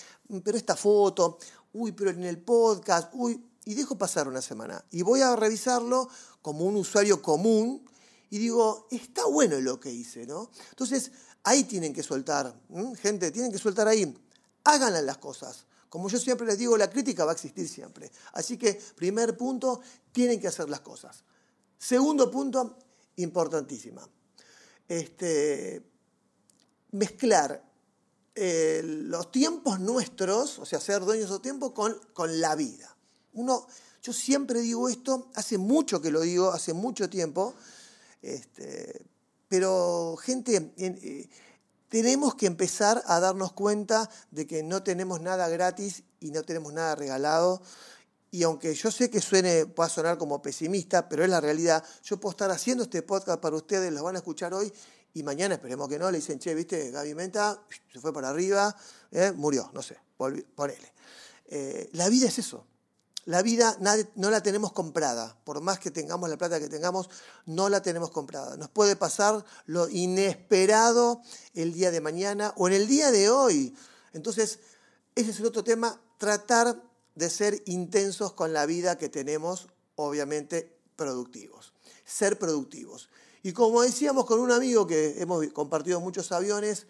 pero 0.44 0.58
esta 0.58 0.76
foto, 0.76 1.38
uy, 1.72 1.92
pero 1.92 2.10
en 2.10 2.24
el 2.24 2.36
podcast, 2.42 3.08
uy, 3.14 3.42
y 3.64 3.72
dejo 3.72 3.96
pasar 3.96 4.28
una 4.28 4.42
semana. 4.42 4.84
Y 4.90 5.00
voy 5.00 5.22
a 5.22 5.34
revisarlo 5.34 6.06
como 6.42 6.66
un 6.66 6.76
usuario 6.76 7.22
común 7.22 7.82
y 8.28 8.36
digo, 8.36 8.86
está 8.90 9.24
bueno 9.24 9.58
lo 9.62 9.80
que 9.80 9.90
hice, 9.90 10.26
¿no? 10.26 10.50
Entonces, 10.68 11.10
ahí 11.42 11.64
tienen 11.64 11.94
que 11.94 12.02
soltar, 12.02 12.54
gente, 13.00 13.30
tienen 13.30 13.50
que 13.50 13.58
soltar 13.58 13.88
ahí. 13.88 14.14
Háganle 14.64 15.00
las 15.00 15.16
cosas. 15.16 15.64
Como 15.88 16.10
yo 16.10 16.18
siempre 16.18 16.46
les 16.46 16.58
digo, 16.58 16.76
la 16.76 16.90
crítica 16.90 17.24
va 17.24 17.30
a 17.30 17.34
existir 17.34 17.66
siempre. 17.66 18.12
Así 18.34 18.58
que, 18.58 18.78
primer 18.94 19.38
punto, 19.38 19.80
tienen 20.12 20.38
que 20.38 20.48
hacer 20.48 20.68
las 20.68 20.80
cosas. 20.80 21.24
Segundo 21.84 22.30
punto, 22.30 22.78
importantísima. 23.16 24.08
Este, 24.88 25.82
mezclar 26.92 27.62
eh, 28.34 28.80
los 28.82 29.30
tiempos 29.30 29.80
nuestros, 29.80 30.60
o 30.60 30.64
sea, 30.64 30.80
ser 30.80 31.04
dueños 31.04 31.28
de 31.28 31.40
tiempo, 31.40 31.74
con, 31.74 32.00
con 32.14 32.40
la 32.40 32.54
vida. 32.54 32.96
Uno, 33.34 33.66
yo 34.02 34.14
siempre 34.14 34.62
digo 34.62 34.88
esto, 34.88 35.30
hace 35.34 35.58
mucho 35.58 36.00
que 36.00 36.10
lo 36.10 36.22
digo, 36.22 36.52
hace 36.52 36.72
mucho 36.72 37.10
tiempo, 37.10 37.52
este, 38.22 39.04
pero 39.48 40.16
gente, 40.16 40.72
eh, 40.78 41.28
tenemos 41.90 42.34
que 42.34 42.46
empezar 42.46 43.02
a 43.04 43.20
darnos 43.20 43.52
cuenta 43.52 44.08
de 44.30 44.46
que 44.46 44.62
no 44.62 44.82
tenemos 44.82 45.20
nada 45.20 45.50
gratis 45.50 46.02
y 46.18 46.30
no 46.30 46.44
tenemos 46.44 46.72
nada 46.72 46.94
regalado 46.94 47.60
y 48.34 48.42
aunque 48.42 48.74
yo 48.74 48.90
sé 48.90 49.10
que 49.10 49.20
suene, 49.20 49.64
pueda 49.64 49.88
sonar 49.88 50.18
como 50.18 50.42
pesimista, 50.42 51.08
pero 51.08 51.22
es 51.22 51.30
la 51.30 51.40
realidad, 51.40 51.84
yo 52.02 52.18
puedo 52.18 52.32
estar 52.32 52.50
haciendo 52.50 52.82
este 52.82 53.00
podcast 53.00 53.40
para 53.40 53.54
ustedes, 53.54 53.92
los 53.92 54.02
van 54.02 54.16
a 54.16 54.18
escuchar 54.18 54.52
hoy 54.52 54.72
y 55.12 55.22
mañana 55.22 55.54
esperemos 55.54 55.88
que 55.88 56.00
no, 56.00 56.10
le 56.10 56.18
dicen, 56.18 56.40
che, 56.40 56.52
viste, 56.52 56.90
Gaby 56.90 57.14
Menta 57.14 57.62
se 57.92 58.00
fue 58.00 58.12
para 58.12 58.30
arriba, 58.30 58.74
eh, 59.12 59.30
murió, 59.30 59.70
no 59.72 59.82
sé, 59.82 59.98
ponele. 60.16 60.92
Eh, 61.46 61.90
la 61.92 62.08
vida 62.08 62.26
es 62.26 62.40
eso. 62.40 62.66
La 63.24 63.40
vida 63.40 63.78
no 64.16 64.30
la 64.30 64.42
tenemos 64.42 64.72
comprada, 64.72 65.38
por 65.44 65.60
más 65.60 65.78
que 65.78 65.92
tengamos 65.92 66.28
la 66.28 66.36
plata 66.36 66.58
que 66.58 66.68
tengamos, 66.68 67.08
no 67.46 67.68
la 67.68 67.82
tenemos 67.82 68.10
comprada. 68.10 68.56
Nos 68.56 68.68
puede 68.68 68.96
pasar 68.96 69.44
lo 69.66 69.88
inesperado 69.88 71.22
el 71.54 71.72
día 71.72 71.92
de 71.92 72.00
mañana 72.00 72.52
o 72.56 72.66
en 72.66 72.74
el 72.74 72.88
día 72.88 73.12
de 73.12 73.30
hoy. 73.30 73.76
Entonces, 74.12 74.58
ese 75.14 75.30
es 75.30 75.38
el 75.38 75.46
otro 75.46 75.62
tema, 75.62 76.00
tratar 76.18 76.76
de 77.14 77.30
ser 77.30 77.62
intensos 77.66 78.32
con 78.32 78.52
la 78.52 78.66
vida 78.66 78.98
que 78.98 79.08
tenemos, 79.08 79.68
obviamente 79.96 80.76
productivos. 80.96 81.72
Ser 82.04 82.38
productivos. 82.38 83.08
Y 83.42 83.52
como 83.52 83.82
decíamos 83.82 84.24
con 84.24 84.40
un 84.40 84.50
amigo 84.50 84.86
que 84.86 85.20
hemos 85.20 85.46
compartido 85.48 86.00
muchos 86.00 86.32
aviones, 86.32 86.86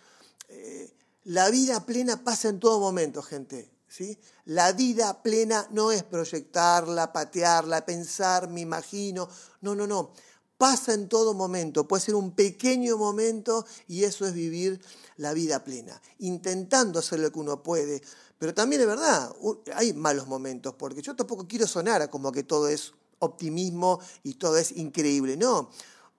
eh, 0.48 0.92
la 1.24 1.50
vida 1.50 1.84
plena 1.84 2.22
pasa 2.22 2.48
en 2.48 2.60
todo 2.60 2.78
momento, 2.78 3.22
gente. 3.22 3.70
¿sí? 3.88 4.18
La 4.44 4.72
vida 4.72 5.22
plena 5.22 5.66
no 5.70 5.90
es 5.90 6.02
proyectarla, 6.02 7.12
patearla, 7.12 7.86
pensar, 7.86 8.48
me 8.48 8.60
imagino. 8.60 9.28
No, 9.62 9.74
no, 9.74 9.86
no. 9.86 10.12
Pasa 10.58 10.94
en 10.94 11.08
todo 11.08 11.34
momento. 11.34 11.88
Puede 11.88 12.04
ser 12.04 12.14
un 12.14 12.32
pequeño 12.32 12.96
momento 12.96 13.66
y 13.88 14.04
eso 14.04 14.26
es 14.26 14.34
vivir 14.34 14.80
la 15.16 15.32
vida 15.32 15.64
plena. 15.64 16.00
Intentando 16.18 17.00
hacer 17.00 17.20
lo 17.20 17.32
que 17.32 17.38
uno 17.38 17.62
puede, 17.62 18.02
pero 18.44 18.52
también 18.52 18.82
es 18.82 18.86
verdad, 18.86 19.34
hay 19.74 19.94
malos 19.94 20.26
momentos, 20.26 20.74
porque 20.74 21.00
yo 21.00 21.16
tampoco 21.16 21.48
quiero 21.48 21.66
sonar 21.66 22.10
como 22.10 22.30
que 22.30 22.42
todo 22.42 22.68
es 22.68 22.92
optimismo 23.20 24.00
y 24.22 24.34
todo 24.34 24.58
es 24.58 24.72
increíble. 24.72 25.38
No, 25.38 25.70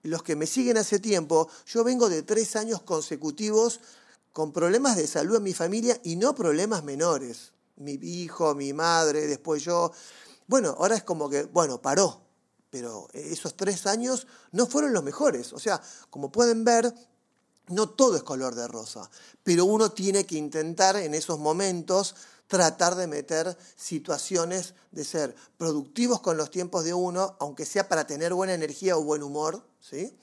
los 0.02 0.24
que 0.24 0.34
me 0.34 0.48
siguen 0.48 0.76
hace 0.76 0.98
tiempo, 0.98 1.48
yo 1.66 1.84
vengo 1.84 2.08
de 2.08 2.24
tres 2.24 2.56
años 2.56 2.82
consecutivos 2.82 3.78
con 4.32 4.52
problemas 4.52 4.96
de 4.96 5.06
salud 5.06 5.36
en 5.36 5.44
mi 5.44 5.54
familia 5.54 6.00
y 6.02 6.16
no 6.16 6.34
problemas 6.34 6.82
menores. 6.82 7.52
Mi 7.76 7.92
hijo, 7.92 8.56
mi 8.56 8.72
madre, 8.72 9.28
después 9.28 9.62
yo. 9.62 9.92
Bueno, 10.48 10.74
ahora 10.80 10.96
es 10.96 11.04
como 11.04 11.30
que, 11.30 11.44
bueno, 11.44 11.80
paró, 11.80 12.22
pero 12.70 13.06
esos 13.12 13.56
tres 13.56 13.86
años 13.86 14.26
no 14.50 14.66
fueron 14.66 14.92
los 14.92 15.04
mejores. 15.04 15.52
O 15.52 15.60
sea, 15.60 15.80
como 16.10 16.32
pueden 16.32 16.64
ver, 16.64 16.92
no 17.68 17.88
todo 17.88 18.16
es 18.16 18.22
color 18.22 18.54
de 18.54 18.68
rosa, 18.68 19.10
pero 19.42 19.64
uno 19.64 19.90
tiene 19.92 20.24
que 20.24 20.36
intentar 20.36 20.96
en 20.96 21.14
esos 21.14 21.38
momentos 21.38 22.14
tratar 22.46 22.94
de 22.94 23.06
meter 23.06 23.56
situaciones 23.76 24.74
de 24.92 25.04
ser 25.04 25.34
productivos 25.56 26.20
con 26.20 26.36
los 26.36 26.50
tiempos 26.50 26.84
de 26.84 26.94
uno, 26.94 27.36
aunque 27.40 27.66
sea 27.66 27.88
para 27.88 28.06
tener 28.06 28.34
buena 28.34 28.54
energía 28.54 28.96
o 28.96 29.02
buen 29.02 29.22
humor, 29.22 29.66
¿sí? 29.80 30.16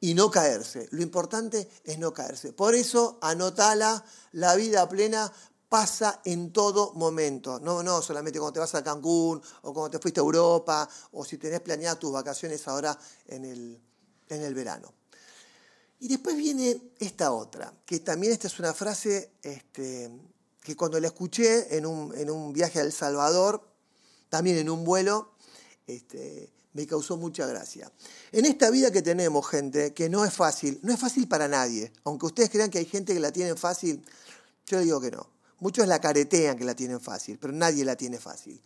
Y 0.00 0.14
no 0.14 0.30
caerse. 0.30 0.88
Lo 0.90 1.02
importante 1.02 1.68
es 1.84 1.98
no 1.98 2.12
caerse. 2.12 2.52
Por 2.52 2.74
eso, 2.74 3.18
anotala, 3.22 4.04
la 4.32 4.56
vida 4.56 4.88
plena 4.88 5.32
pasa 5.68 6.20
en 6.24 6.52
todo 6.52 6.92
momento. 6.94 7.60
No, 7.60 7.82
no 7.84 8.02
solamente 8.02 8.40
cuando 8.40 8.54
te 8.54 8.60
vas 8.60 8.74
a 8.74 8.82
Cancún 8.82 9.40
o 9.62 9.72
cuando 9.72 9.90
te 9.90 9.98
fuiste 10.00 10.18
a 10.18 10.24
Europa 10.24 10.88
o 11.12 11.24
si 11.24 11.38
tenés 11.38 11.60
planeadas 11.60 12.00
tus 12.00 12.12
vacaciones 12.12 12.66
ahora 12.66 12.98
en 13.28 13.44
el, 13.44 13.80
en 14.28 14.42
el 14.42 14.54
verano. 14.54 14.92
Y 16.02 16.08
después 16.08 16.36
viene 16.36 16.82
esta 16.98 17.30
otra, 17.30 17.72
que 17.86 18.00
también 18.00 18.32
esta 18.32 18.48
es 18.48 18.58
una 18.58 18.74
frase 18.74 19.30
este, 19.40 20.10
que 20.60 20.74
cuando 20.74 20.98
la 20.98 21.06
escuché 21.06 21.76
en 21.76 21.86
un, 21.86 22.12
en 22.18 22.28
un, 22.28 22.52
viaje 22.52 22.80
a 22.80 22.82
El 22.82 22.90
Salvador, 22.90 23.62
también 24.28 24.56
en 24.56 24.68
un 24.68 24.82
vuelo, 24.82 25.30
este, 25.86 26.50
me 26.72 26.88
causó 26.88 27.16
mucha 27.16 27.46
gracia. 27.46 27.92
En 28.32 28.46
esta 28.46 28.68
vida 28.70 28.90
que 28.90 29.00
tenemos, 29.00 29.46
gente, 29.46 29.94
que 29.94 30.08
no 30.08 30.24
es 30.24 30.34
fácil, 30.34 30.80
no 30.82 30.92
es 30.92 30.98
fácil 30.98 31.28
para 31.28 31.46
nadie. 31.46 31.92
Aunque 32.02 32.26
ustedes 32.26 32.50
crean 32.50 32.68
que 32.68 32.78
hay 32.78 32.86
gente 32.86 33.14
que 33.14 33.20
la 33.20 33.30
tiene 33.30 33.54
fácil, 33.54 34.04
yo 34.66 34.80
digo 34.80 35.00
que 35.00 35.12
no. 35.12 35.30
Muchos 35.60 35.86
la 35.86 36.00
caretean 36.00 36.58
que 36.58 36.64
la 36.64 36.74
tienen 36.74 37.00
fácil, 37.00 37.38
pero 37.38 37.52
nadie 37.52 37.84
la 37.84 37.94
tiene 37.94 38.18
fácil. 38.18 38.60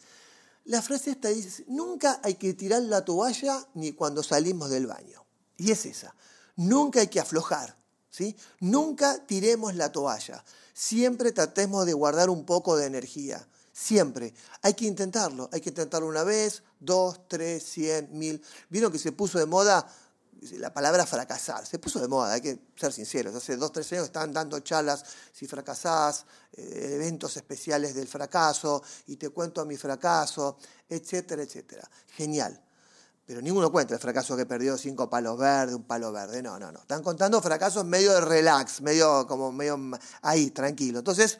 La 0.64 0.80
frase 0.80 1.10
esta 1.10 1.28
dice, 1.28 1.66
nunca 1.68 2.18
hay 2.22 2.36
que 2.36 2.54
tirar 2.54 2.80
la 2.80 3.04
toalla 3.04 3.62
ni 3.74 3.92
cuando 3.92 4.22
salimos 4.22 4.70
del 4.70 4.86
baño. 4.86 5.22
Y 5.58 5.70
es 5.70 5.84
esa. 5.84 6.14
Nunca 6.56 7.00
hay 7.00 7.08
que 7.08 7.20
aflojar, 7.20 7.76
¿sí? 8.10 8.36
Nunca 8.60 9.24
tiremos 9.26 9.74
la 9.74 9.92
toalla. 9.92 10.42
Siempre 10.72 11.32
tratemos 11.32 11.86
de 11.86 11.92
guardar 11.92 12.28
un 12.30 12.44
poco 12.44 12.76
de 12.76 12.86
energía. 12.86 13.46
Siempre. 13.72 14.32
Hay 14.62 14.72
que 14.72 14.86
intentarlo. 14.86 15.50
Hay 15.52 15.60
que 15.60 15.68
intentarlo 15.68 16.08
una 16.08 16.24
vez, 16.24 16.62
dos, 16.80 17.28
tres, 17.28 17.62
cien, 17.62 18.08
mil. 18.12 18.42
¿Vieron 18.70 18.90
que 18.90 18.98
se 18.98 19.12
puso 19.12 19.38
de 19.38 19.44
moda 19.44 19.86
la 20.52 20.72
palabra 20.72 21.04
fracasar? 21.04 21.66
Se 21.66 21.78
puso 21.78 22.00
de 22.00 22.08
moda, 22.08 22.32
hay 22.32 22.40
que 22.40 22.58
ser 22.74 22.92
sinceros. 22.92 23.34
Hace 23.34 23.56
dos, 23.56 23.72
tres 23.72 23.92
años 23.92 24.06
estaban 24.06 24.32
dando 24.32 24.58
charlas 24.60 25.04
si 25.32 25.46
fracasás, 25.46 26.24
eh, 26.52 26.92
eventos 26.94 27.36
especiales 27.36 27.94
del 27.94 28.08
fracaso, 28.08 28.82
y 29.08 29.16
te 29.16 29.28
cuento 29.28 29.60
a 29.60 29.66
mi 29.66 29.76
fracaso, 29.76 30.56
etcétera, 30.88 31.42
etcétera. 31.42 31.88
Genial. 32.16 32.65
Pero 33.26 33.42
ninguno 33.42 33.72
cuenta 33.72 33.94
el 33.94 34.00
fracaso 34.00 34.36
que 34.36 34.46
perdió 34.46 34.78
cinco 34.78 35.10
palos 35.10 35.36
verdes, 35.36 35.74
un 35.74 35.82
palo 35.82 36.12
verde. 36.12 36.42
No, 36.42 36.60
no, 36.60 36.70
no. 36.70 36.78
Están 36.78 37.02
contando 37.02 37.42
fracasos 37.42 37.84
medio 37.84 38.12
de 38.12 38.20
relax, 38.20 38.80
medio 38.82 39.26
como 39.26 39.50
medio 39.50 39.78
ahí, 40.22 40.50
tranquilo. 40.50 41.00
Entonces, 41.00 41.38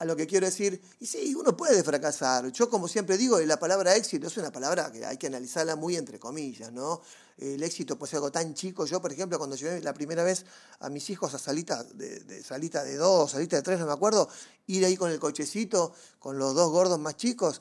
a 0.00 0.04
lo 0.04 0.16
que 0.16 0.26
quiero 0.26 0.46
decir, 0.46 0.82
y 0.98 1.06
sí, 1.06 1.32
uno 1.36 1.56
puede 1.56 1.84
fracasar. 1.84 2.50
Yo, 2.50 2.68
como 2.68 2.88
siempre 2.88 3.16
digo, 3.16 3.38
la 3.38 3.56
palabra 3.56 3.94
éxito 3.94 4.26
es 4.26 4.36
una 4.36 4.50
palabra 4.50 4.90
que 4.90 5.06
hay 5.06 5.16
que 5.16 5.28
analizarla 5.28 5.76
muy 5.76 5.94
entre 5.94 6.18
comillas, 6.18 6.72
¿no? 6.72 7.00
El 7.38 7.62
éxito 7.62 7.96
puede 7.96 8.10
ser 8.10 8.16
algo 8.16 8.32
tan 8.32 8.52
chico. 8.54 8.84
Yo, 8.84 9.00
por 9.00 9.12
ejemplo, 9.12 9.38
cuando 9.38 9.54
llevé 9.54 9.80
la 9.80 9.94
primera 9.94 10.24
vez 10.24 10.44
a 10.80 10.88
mis 10.88 11.08
hijos 11.08 11.34
a 11.34 11.38
salita 11.38 11.84
de, 11.84 12.18
de 12.18 12.42
salita 12.42 12.82
de 12.82 12.96
dos, 12.96 13.30
salita 13.30 13.54
de 13.54 13.62
tres, 13.62 13.78
no 13.78 13.86
me 13.86 13.92
acuerdo, 13.92 14.28
ir 14.66 14.84
ahí 14.84 14.96
con 14.96 15.12
el 15.12 15.20
cochecito, 15.20 15.94
con 16.18 16.36
los 16.36 16.52
dos 16.52 16.72
gordos 16.72 16.98
más 16.98 17.16
chicos, 17.16 17.60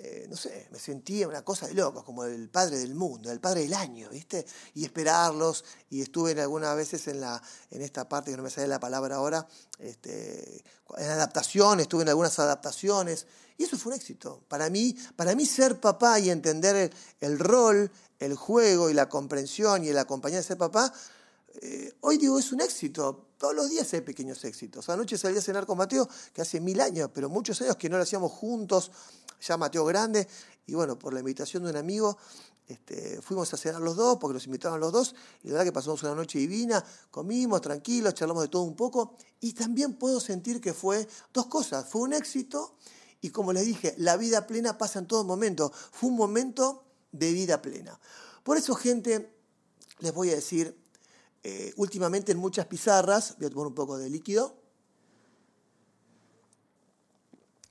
eh, 0.00 0.26
no 0.30 0.36
sé, 0.36 0.68
me 0.70 0.78
sentía 0.78 1.26
una 1.26 1.42
cosa 1.42 1.66
de 1.66 1.74
locos, 1.74 2.04
como 2.04 2.22
el 2.22 2.48
padre 2.48 2.78
del 2.78 2.94
mundo, 2.94 3.32
el 3.32 3.40
padre 3.40 3.62
del 3.62 3.74
año, 3.74 4.08
¿viste? 4.10 4.46
Y 4.74 4.84
esperarlos, 4.84 5.64
y 5.90 6.02
estuve 6.02 6.30
en 6.30 6.38
algunas 6.38 6.76
veces 6.76 7.08
en, 7.08 7.20
la, 7.20 7.42
en 7.72 7.82
esta 7.82 8.08
parte 8.08 8.30
que 8.30 8.36
no 8.36 8.44
me 8.44 8.50
sale 8.50 8.68
la 8.68 8.78
palabra 8.78 9.16
ahora, 9.16 9.48
este, 9.80 10.62
en 10.98 11.10
adaptación, 11.10 11.80
estuve 11.80 12.02
en 12.02 12.10
algunas 12.10 12.38
adaptaciones, 12.38 13.26
y 13.56 13.64
eso 13.64 13.76
fue 13.76 13.90
un 13.92 13.98
éxito. 13.98 14.44
Para 14.46 14.70
mí, 14.70 14.96
para 15.16 15.34
mí 15.34 15.44
ser 15.44 15.80
papá 15.80 16.20
y 16.20 16.30
entender 16.30 16.92
el, 17.20 17.38
rol, 17.40 17.90
el 18.20 18.36
juego 18.36 18.90
y 18.90 18.94
la 18.94 19.08
comprensión 19.08 19.84
y 19.84 19.88
el 19.88 19.98
acompañar 19.98 20.42
de 20.42 20.46
ser 20.46 20.58
papá, 20.58 20.92
eh, 21.60 21.92
hoy 22.02 22.18
digo 22.18 22.38
es 22.38 22.52
un 22.52 22.60
éxito. 22.60 23.26
Todos 23.36 23.54
los 23.54 23.68
días 23.68 23.92
hay 23.94 24.02
pequeños 24.02 24.44
éxitos. 24.44 24.88
Anoche 24.88 25.18
salí 25.18 25.38
a 25.38 25.42
cenar 25.42 25.66
con 25.66 25.76
Mateo, 25.76 26.08
que 26.32 26.42
hace 26.42 26.60
mil 26.60 26.80
años, 26.80 27.10
pero 27.12 27.28
muchos 27.28 27.60
años 27.62 27.74
que 27.76 27.88
no 27.88 27.96
lo 27.96 28.04
hacíamos 28.04 28.30
juntos, 28.30 28.92
ya 29.40 29.56
Mateo 29.56 29.84
Grande, 29.84 30.28
y 30.66 30.74
bueno, 30.74 30.98
por 30.98 31.12
la 31.14 31.20
invitación 31.20 31.64
de 31.64 31.70
un 31.70 31.76
amigo, 31.76 32.18
este, 32.66 33.22
fuimos 33.22 33.52
a 33.54 33.56
cenar 33.56 33.80
los 33.80 33.96
dos, 33.96 34.18
porque 34.20 34.34
nos 34.34 34.44
invitaron 34.44 34.78
los 34.78 34.92
dos, 34.92 35.14
y 35.42 35.48
la 35.48 35.54
verdad 35.54 35.64
que 35.64 35.72
pasamos 35.72 36.02
una 36.02 36.14
noche 36.14 36.38
divina, 36.38 36.84
comimos 37.10 37.62
tranquilos, 37.62 38.12
charlamos 38.14 38.42
de 38.42 38.48
todo 38.48 38.62
un 38.62 38.76
poco, 38.76 39.16
y 39.40 39.54
también 39.54 39.94
puedo 39.94 40.20
sentir 40.20 40.60
que 40.60 40.74
fue 40.74 41.08
dos 41.32 41.46
cosas, 41.46 41.88
fue 41.88 42.02
un 42.02 42.12
éxito, 42.12 42.76
y 43.20 43.30
como 43.30 43.52
les 43.52 43.64
dije, 43.64 43.94
la 43.96 44.16
vida 44.16 44.46
plena 44.46 44.76
pasa 44.76 44.98
en 44.98 45.06
todo 45.06 45.24
momento, 45.24 45.72
fue 45.72 46.10
un 46.10 46.16
momento 46.16 46.84
de 47.10 47.32
vida 47.32 47.62
plena. 47.62 47.98
Por 48.42 48.58
eso, 48.58 48.74
gente, 48.74 49.34
les 50.00 50.12
voy 50.12 50.30
a 50.30 50.34
decir, 50.34 50.78
eh, 51.42 51.72
últimamente 51.76 52.32
en 52.32 52.38
muchas 52.38 52.66
pizarras, 52.66 53.36
voy 53.38 53.46
a 53.46 53.50
tomar 53.50 53.66
un 53.66 53.74
poco 53.74 53.96
de 53.96 54.10
líquido, 54.10 54.60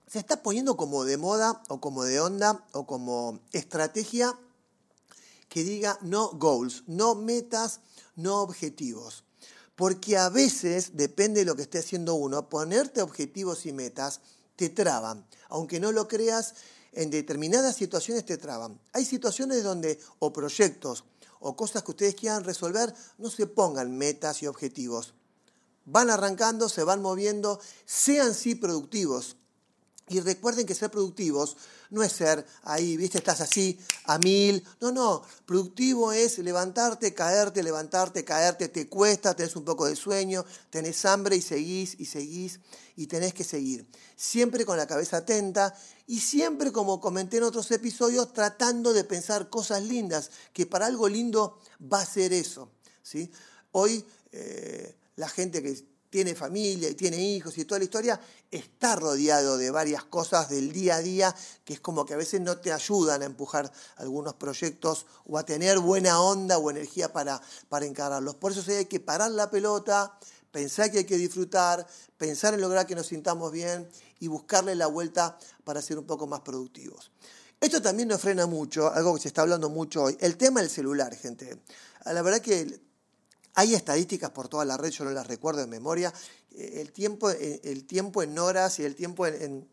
se 0.08 0.20
está 0.20 0.42
poniendo 0.42 0.78
como 0.78 1.04
de 1.04 1.18
moda 1.18 1.62
o 1.68 1.80
como 1.82 2.04
de 2.04 2.20
onda 2.20 2.66
o 2.72 2.88
como 2.88 3.40
estrategia 3.52 4.38
que 5.50 5.64
diga 5.64 5.98
no 6.02 6.30
goals, 6.32 6.84
no 6.88 7.16
metas, 7.16 7.82
no 8.16 8.42
objetivos. 8.42 9.24
Porque 9.76 10.18
a 10.18 10.30
veces, 10.30 10.98
depende 10.98 11.42
de 11.42 11.46
lo 11.46 11.56
que 11.56 11.62
esté 11.62 11.80
haciendo 11.80 12.16
uno, 12.16 12.50
ponerte 12.50 13.02
objetivos 13.02 13.66
y 13.66 13.74
metas 13.74 14.22
te 14.56 14.70
traban. 14.70 15.26
Aunque 15.50 15.80
no 15.80 15.92
lo 15.92 16.08
creas, 16.08 16.56
en 16.94 17.12
determinadas 17.12 17.76
situaciones 17.76 18.26
te 18.26 18.38
traban. 18.38 18.80
Hay 18.94 19.06
situaciones 19.06 19.64
donde, 19.64 20.00
o 20.20 20.34
proyectos, 20.34 21.04
o 21.40 21.56
cosas 21.56 21.84
que 21.84 21.92
ustedes 21.92 22.16
quieran 22.16 22.44
resolver, 22.44 22.94
no 23.20 23.30
se 23.30 23.46
pongan 23.46 23.96
metas 23.96 24.42
y 24.42 24.48
objetivos. 24.48 25.14
Van 25.86 26.10
arrancando, 26.10 26.70
se 26.70 26.84
van 26.84 27.02
moviendo, 27.02 27.60
sean 27.86 28.34
sí 28.34 28.56
productivos. 28.56 29.38
Y 30.10 30.22
recuerden 30.22 30.66
que 30.66 30.74
ser 30.74 30.90
productivos 30.90 31.58
no 31.90 32.02
es 32.02 32.14
ser 32.14 32.46
ahí, 32.64 32.96
viste, 32.96 33.18
estás 33.18 33.42
así 33.42 33.78
a 34.06 34.18
mil. 34.20 34.66
No, 34.80 34.92
no, 34.92 35.22
productivo 35.46 36.14
es 36.14 36.38
levantarte, 36.40 37.14
caerte, 37.14 37.62
levantarte, 37.62 38.24
caerte, 38.24 38.70
te 38.70 38.88
cuesta, 38.88 39.36
tenés 39.36 39.56
un 39.58 39.66
poco 39.66 39.86
de 39.86 39.98
sueño, 39.98 40.46
tenés 40.70 41.04
hambre 41.06 41.36
y 41.36 41.42
seguís 41.42 41.96
y 42.00 42.06
seguís 42.06 42.62
y 42.96 43.08
tenés 43.08 43.34
que 43.34 43.44
seguir. 43.44 43.86
Siempre 44.16 44.66
con 44.66 44.78
la 44.78 44.88
cabeza 44.88 45.18
atenta 45.18 45.76
y 46.08 46.22
siempre, 46.22 46.72
como 46.72 47.02
comenté 47.02 47.38
en 47.38 47.44
otros 47.44 47.70
episodios, 47.72 48.32
tratando 48.32 48.94
de 48.94 49.04
pensar 49.04 49.50
cosas 49.50 49.84
lindas, 49.84 50.32
que 50.54 50.66
para 50.66 50.86
algo 50.86 51.10
lindo 51.10 51.60
va 51.82 52.02
a 52.02 52.06
ser 52.06 52.32
eso. 52.32 52.72
¿sí? 53.04 53.30
Hoy 53.74 54.06
eh, 54.32 54.96
la 55.18 55.28
gente 55.28 55.62
que 55.62 55.86
tiene 56.18 56.34
familia 56.34 56.90
y 56.90 56.96
tiene 56.96 57.22
hijos 57.22 57.56
y 57.60 57.66
toda 57.66 57.78
la 57.78 57.86
historia, 57.86 58.20
está 58.50 58.96
rodeado 58.96 59.56
de 59.56 59.70
varias 59.70 60.04
cosas 60.04 60.50
del 60.50 60.72
día 60.72 60.96
a 60.96 61.00
día 61.00 61.36
que 61.64 61.76
es 61.76 61.80
como 61.80 62.08
que 62.08 62.16
a 62.16 62.18
veces 62.18 62.42
no 62.42 62.58
te 62.58 62.74
ayudan 62.74 63.22
a 63.22 63.26
empujar 63.26 63.72
algunos 63.98 64.34
proyectos 64.34 65.06
o 65.28 65.38
a 65.38 65.46
tener 65.46 65.78
buena 65.78 66.20
onda 66.20 66.58
o 66.58 66.72
energía 66.72 67.14
para, 67.14 67.40
para 67.70 67.86
encararlos. 67.86 68.34
Por 68.34 68.52
eso 68.52 68.64
hay 68.68 68.86
que 68.86 69.00
parar 69.00 69.30
la 69.30 69.52
pelota, 69.52 70.18
pensar 70.52 70.90
que 70.90 70.98
hay 70.98 71.06
que 71.06 71.18
disfrutar, 71.18 71.86
pensar 72.18 72.56
en 72.56 72.62
lograr 72.62 72.88
que 72.88 72.96
nos 72.96 73.06
sintamos 73.06 73.52
bien 73.52 73.88
y 74.20 74.28
buscarle 74.28 74.74
la 74.74 74.88
vuelta 74.88 75.38
para 75.64 75.84
ser 75.84 76.00
un 76.00 76.08
poco 76.08 76.26
más 76.26 76.40
productivos. 76.40 77.12
Esto 77.62 77.80
también 77.80 78.08
nos 78.08 78.22
frena 78.22 78.48
mucho, 78.48 78.92
algo 78.92 79.14
que 79.14 79.22
se 79.22 79.28
está 79.28 79.44
hablando 79.44 79.70
mucho 79.70 80.02
hoy, 80.02 80.18
el 80.20 80.36
tema 80.36 80.62
del 80.62 80.72
celular, 80.72 81.16
gente. 81.16 81.60
La 82.06 82.24
verdad 82.24 82.42
que 82.42 82.87
hay 83.58 83.74
estadísticas 83.74 84.30
por 84.30 84.48
toda 84.48 84.66
la 84.66 84.78
red, 84.78 84.92
yo 84.92 85.04
no 85.04 85.10
las 85.10 85.26
recuerdo 85.26 85.62
de 85.62 85.68
memoria. 85.68 86.14
Eh, 86.52 86.80
el 86.80 86.92
tiempo, 86.92 87.32
eh, 87.32 87.60
el 87.64 87.86
tiempo 87.88 88.22
en 88.22 88.38
horas 88.38 88.78
y 88.78 88.86
el 88.86 88.96
tiempo 88.96 89.26
en, 89.26 89.68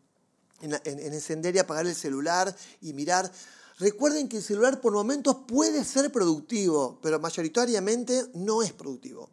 encender 0.59 1.55
y 1.55 1.59
apagar 1.59 1.85
el 1.85 1.93
celular 1.93 2.53
y 2.81 2.93
mirar. 2.93 3.31
Recuerden 3.77 4.27
que 4.27 4.37
el 4.37 4.43
celular 4.43 4.81
por 4.81 4.91
momentos 4.91 5.37
puede 5.47 5.83
ser 5.83 6.11
productivo, 6.11 6.97
pero 7.03 7.19
mayoritariamente 7.19 8.25
no 8.33 8.63
es 8.63 8.73
productivo. 8.73 9.29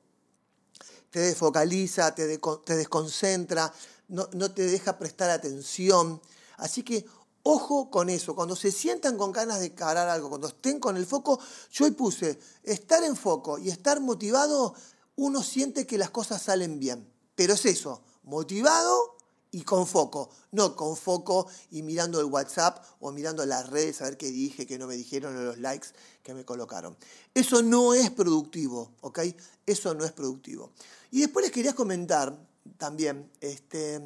Te 1.10 1.20
desfocaliza, 1.20 2.14
te, 2.14 2.26
desconcentra, 2.26 3.72
no, 4.08 4.28
no 4.34 4.50
te 4.50 4.66
deja 4.66 4.98
prestar 4.98 5.30
atención. 5.30 6.20
Así 6.58 6.82
que 6.82 7.06
Ojo 7.44 7.90
con 7.90 8.08
eso, 8.08 8.36
cuando 8.36 8.54
se 8.54 8.70
sientan 8.70 9.16
con 9.16 9.32
ganas 9.32 9.60
de 9.60 9.74
carar 9.74 10.08
algo, 10.08 10.28
cuando 10.28 10.48
estén 10.48 10.78
con 10.78 10.96
el 10.96 11.06
foco, 11.06 11.40
yo 11.72 11.86
hoy 11.86 11.90
puse 11.90 12.38
estar 12.62 13.02
en 13.02 13.16
foco 13.16 13.58
y 13.58 13.68
estar 13.68 14.00
motivado, 14.00 14.74
uno 15.16 15.42
siente 15.42 15.86
que 15.86 15.98
las 15.98 16.10
cosas 16.10 16.42
salen 16.42 16.78
bien. 16.78 17.10
Pero 17.34 17.54
es 17.54 17.66
eso, 17.66 18.02
motivado 18.22 19.16
y 19.50 19.62
con 19.62 19.86
foco, 19.86 20.30
no 20.52 20.74
con 20.74 20.96
foco 20.96 21.46
y 21.70 21.82
mirando 21.82 22.20
el 22.20 22.26
WhatsApp 22.26 22.82
o 23.00 23.12
mirando 23.12 23.44
las 23.44 23.68
redes 23.68 24.00
a 24.00 24.04
ver 24.04 24.16
qué 24.16 24.30
dije, 24.30 24.66
qué 24.66 24.78
no 24.78 24.86
me 24.86 24.96
dijeron 24.96 25.36
o 25.36 25.42
los 25.42 25.58
likes 25.58 25.88
que 26.22 26.32
me 26.34 26.44
colocaron. 26.44 26.96
Eso 27.34 27.62
no 27.62 27.92
es 27.92 28.10
productivo, 28.10 28.92
¿ok? 29.02 29.20
Eso 29.66 29.94
no 29.94 30.04
es 30.04 30.12
productivo. 30.12 30.72
Y 31.10 31.20
después 31.20 31.44
les 31.44 31.52
quería 31.52 31.74
comentar 31.74 32.34
también, 32.78 33.30
este, 33.40 34.00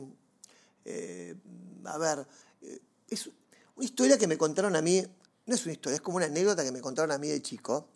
eh, 0.84 1.36
a 1.84 1.98
ver, 1.98 2.26
eh, 2.62 2.80
es 3.08 3.30
una 3.74 3.84
historia 3.84 4.18
que 4.18 4.26
me 4.26 4.38
contaron 4.38 4.76
a 4.76 4.82
mí, 4.82 5.06
no 5.46 5.54
es 5.54 5.64
una 5.64 5.72
historia, 5.72 5.96
es 5.96 6.02
como 6.02 6.16
una 6.16 6.26
anécdota 6.26 6.64
que 6.64 6.72
me 6.72 6.80
contaron 6.80 7.12
a 7.12 7.18
mí 7.18 7.28
de 7.28 7.40
chico, 7.42 7.88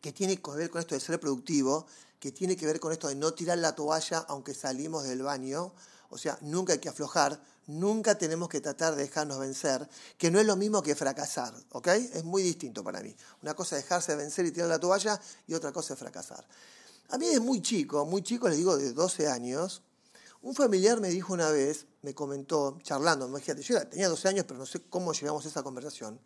que 0.00 0.12
tiene 0.12 0.40
que 0.40 0.50
ver 0.52 0.70
con 0.70 0.80
esto 0.80 0.94
de 0.94 1.00
ser 1.00 1.18
productivo, 1.18 1.86
que 2.20 2.32
tiene 2.32 2.56
que 2.56 2.66
ver 2.66 2.80
con 2.80 2.92
esto 2.92 3.08
de 3.08 3.14
no 3.14 3.32
tirar 3.32 3.58
la 3.58 3.74
toalla 3.74 4.24
aunque 4.28 4.54
salimos 4.54 5.04
del 5.04 5.22
baño, 5.22 5.72
o 6.10 6.18
sea, 6.18 6.38
nunca 6.40 6.72
hay 6.72 6.78
que 6.78 6.88
aflojar, 6.88 7.40
nunca 7.66 8.16
tenemos 8.16 8.48
que 8.48 8.60
tratar 8.60 8.96
de 8.96 9.02
dejarnos 9.02 9.38
vencer, 9.38 9.88
que 10.16 10.30
no 10.30 10.40
es 10.40 10.46
lo 10.46 10.56
mismo 10.56 10.82
que 10.82 10.94
fracasar, 10.94 11.54
¿ok? 11.70 11.88
Es 11.88 12.24
muy 12.24 12.42
distinto 12.42 12.82
para 12.82 13.00
mí. 13.02 13.14
Una 13.42 13.54
cosa 13.54 13.76
es 13.76 13.84
dejarse 13.84 14.16
vencer 14.16 14.46
y 14.46 14.50
tirar 14.50 14.68
la 14.68 14.78
toalla 14.78 15.20
y 15.46 15.54
otra 15.54 15.70
cosa 15.72 15.92
es 15.92 16.00
fracasar. 16.00 16.46
A 17.10 17.18
mí 17.18 17.26
desde 17.26 17.40
muy 17.40 17.60
chico, 17.60 18.04
muy 18.06 18.22
chico, 18.22 18.48
les 18.48 18.58
digo 18.58 18.76
de 18.76 18.92
12 18.92 19.28
años, 19.28 19.82
un 20.42 20.54
familiar 20.54 21.00
me 21.00 21.08
dijo 21.08 21.32
una 21.32 21.50
vez, 21.50 21.86
me 22.02 22.14
comentó, 22.14 22.78
charlando, 22.82 23.26
imagínate, 23.26 23.62
yo 23.62 23.86
tenía 23.88 24.08
12 24.08 24.28
años, 24.28 24.44
pero 24.46 24.58
no 24.58 24.66
sé 24.66 24.80
cómo 24.88 25.12
llegamos 25.12 25.44
a 25.44 25.48
esa 25.48 25.62
conversación. 25.62 26.20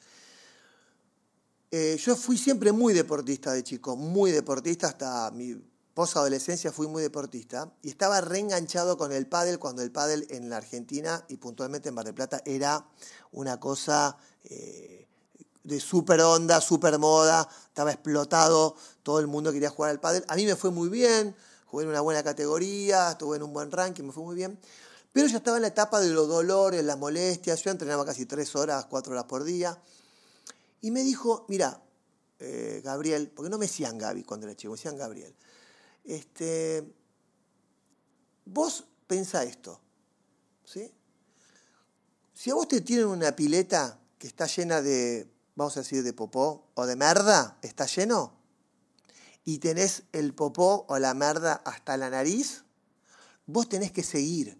Eh, 1.70 1.96
yo 1.98 2.14
fui 2.16 2.36
siempre 2.36 2.70
muy 2.72 2.92
deportista 2.92 3.52
de 3.52 3.64
chico, 3.64 3.96
muy 3.96 4.30
deportista, 4.30 4.88
hasta 4.88 5.30
mi 5.30 5.56
posadolescencia 5.94 6.72
fui 6.72 6.86
muy 6.86 7.02
deportista 7.02 7.70
y 7.82 7.90
estaba 7.90 8.20
reenganchado 8.20 8.96
con 8.96 9.12
el 9.12 9.26
pádel 9.26 9.58
cuando 9.58 9.82
el 9.82 9.90
pádel 9.90 10.26
en 10.30 10.48
la 10.48 10.56
Argentina 10.56 11.24
y 11.28 11.36
puntualmente 11.36 11.90
en 11.90 11.94
Mar 11.94 12.04
del 12.04 12.14
Plata 12.14 12.40
era 12.46 12.86
una 13.30 13.60
cosa 13.60 14.16
eh, 14.44 15.06
de 15.64 15.80
súper 15.80 16.20
onda, 16.20 16.60
súper 16.60 16.98
moda, 16.98 17.48
estaba 17.68 17.92
explotado, 17.92 18.74
todo 19.02 19.20
el 19.20 19.26
mundo 19.26 19.52
quería 19.52 19.70
jugar 19.70 19.90
al 19.90 20.00
pádel. 20.00 20.24
A 20.28 20.36
mí 20.36 20.44
me 20.44 20.56
fue 20.56 20.70
muy 20.70 20.88
bien, 20.88 21.36
jugué 21.72 21.84
en 21.84 21.90
una 21.90 22.02
buena 22.02 22.22
categoría, 22.22 23.12
estuve 23.12 23.38
en 23.38 23.42
un 23.42 23.54
buen 23.54 23.72
ranking, 23.72 24.04
me 24.04 24.12
fue 24.12 24.22
muy 24.22 24.36
bien. 24.36 24.58
Pero 25.10 25.26
ya 25.26 25.38
estaba 25.38 25.56
en 25.56 25.62
la 25.62 25.68
etapa 25.68 26.02
de 26.02 26.10
los 26.10 26.28
dolores, 26.28 26.84
las 26.84 26.98
molestias. 26.98 27.62
Yo 27.64 27.70
entrenaba 27.70 28.04
casi 28.04 28.26
tres 28.26 28.54
horas, 28.54 28.84
cuatro 28.90 29.12
horas 29.12 29.24
por 29.24 29.42
día. 29.42 29.80
Y 30.82 30.90
me 30.90 31.02
dijo, 31.02 31.46
mira, 31.48 31.82
eh, 32.40 32.82
Gabriel, 32.84 33.32
porque 33.34 33.48
no 33.48 33.56
me 33.56 33.64
decían 33.64 33.96
Gaby 33.96 34.22
cuando 34.22 34.46
era 34.46 34.54
chico, 34.54 34.72
me 34.72 34.76
decían 34.76 34.98
Gabriel. 34.98 35.34
Este, 36.04 36.94
vos 38.44 38.84
pensá 39.06 39.42
esto, 39.42 39.80
¿sí? 40.66 40.92
Si 42.34 42.50
a 42.50 42.54
vos 42.54 42.68
te 42.68 42.82
tienen 42.82 43.06
una 43.06 43.34
pileta 43.34 43.98
que 44.18 44.26
está 44.26 44.44
llena 44.44 44.82
de, 44.82 45.26
vamos 45.54 45.74
a 45.78 45.80
decir, 45.80 46.02
de 46.02 46.12
popó 46.12 46.68
o 46.74 46.84
de 46.84 46.96
merda, 46.96 47.56
está 47.62 47.86
lleno, 47.86 48.41
y 49.44 49.58
tenés 49.58 50.04
el 50.12 50.34
popó 50.34 50.86
o 50.88 50.98
la 50.98 51.14
merda 51.14 51.62
hasta 51.64 51.96
la 51.96 52.10
nariz, 52.10 52.64
vos 53.46 53.68
tenés 53.68 53.92
que 53.92 54.02
seguir. 54.02 54.58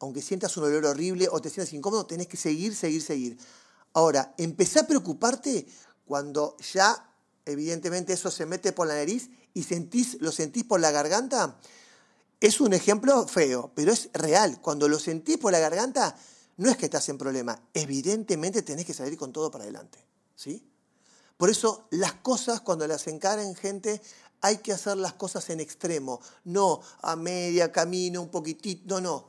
Aunque 0.00 0.22
sientas 0.22 0.56
un 0.56 0.64
olor 0.64 0.86
horrible 0.86 1.28
o 1.30 1.40
te 1.40 1.50
sientas 1.50 1.72
incómodo, 1.74 2.06
tenés 2.06 2.26
que 2.26 2.36
seguir, 2.36 2.74
seguir, 2.74 3.02
seguir. 3.02 3.38
Ahora, 3.92 4.34
empecé 4.38 4.80
a 4.80 4.86
preocuparte 4.86 5.66
cuando 6.06 6.56
ya, 6.72 7.12
evidentemente, 7.44 8.12
eso 8.12 8.30
se 8.30 8.46
mete 8.46 8.72
por 8.72 8.86
la 8.86 8.94
nariz 8.94 9.30
y 9.54 9.64
sentís, 9.64 10.16
lo 10.20 10.32
sentís 10.32 10.64
por 10.64 10.80
la 10.80 10.90
garganta. 10.90 11.58
Es 12.40 12.60
un 12.60 12.72
ejemplo 12.72 13.26
feo, 13.28 13.70
pero 13.74 13.92
es 13.92 14.08
real. 14.14 14.60
Cuando 14.60 14.88
lo 14.88 14.98
sentís 14.98 15.36
por 15.36 15.52
la 15.52 15.58
garganta, 15.58 16.16
no 16.56 16.70
es 16.70 16.76
que 16.76 16.86
estás 16.86 17.08
en 17.10 17.18
problema. 17.18 17.60
Evidentemente 17.74 18.62
tenés 18.62 18.86
que 18.86 18.94
salir 18.94 19.18
con 19.18 19.32
todo 19.32 19.50
para 19.50 19.64
adelante. 19.64 19.98
¿Sí? 20.34 20.69
Por 21.40 21.48
eso 21.48 21.86
las 21.88 22.12
cosas 22.12 22.60
cuando 22.60 22.86
las 22.86 23.06
encaren 23.06 23.54
gente 23.54 24.02
hay 24.42 24.58
que 24.58 24.74
hacer 24.74 24.98
las 24.98 25.14
cosas 25.14 25.48
en 25.48 25.58
extremo, 25.58 26.20
no 26.44 26.82
a 27.00 27.16
media, 27.16 27.72
camino, 27.72 28.20
un 28.20 28.28
poquitito, 28.28 28.82
no, 28.86 29.00
no. 29.00 29.28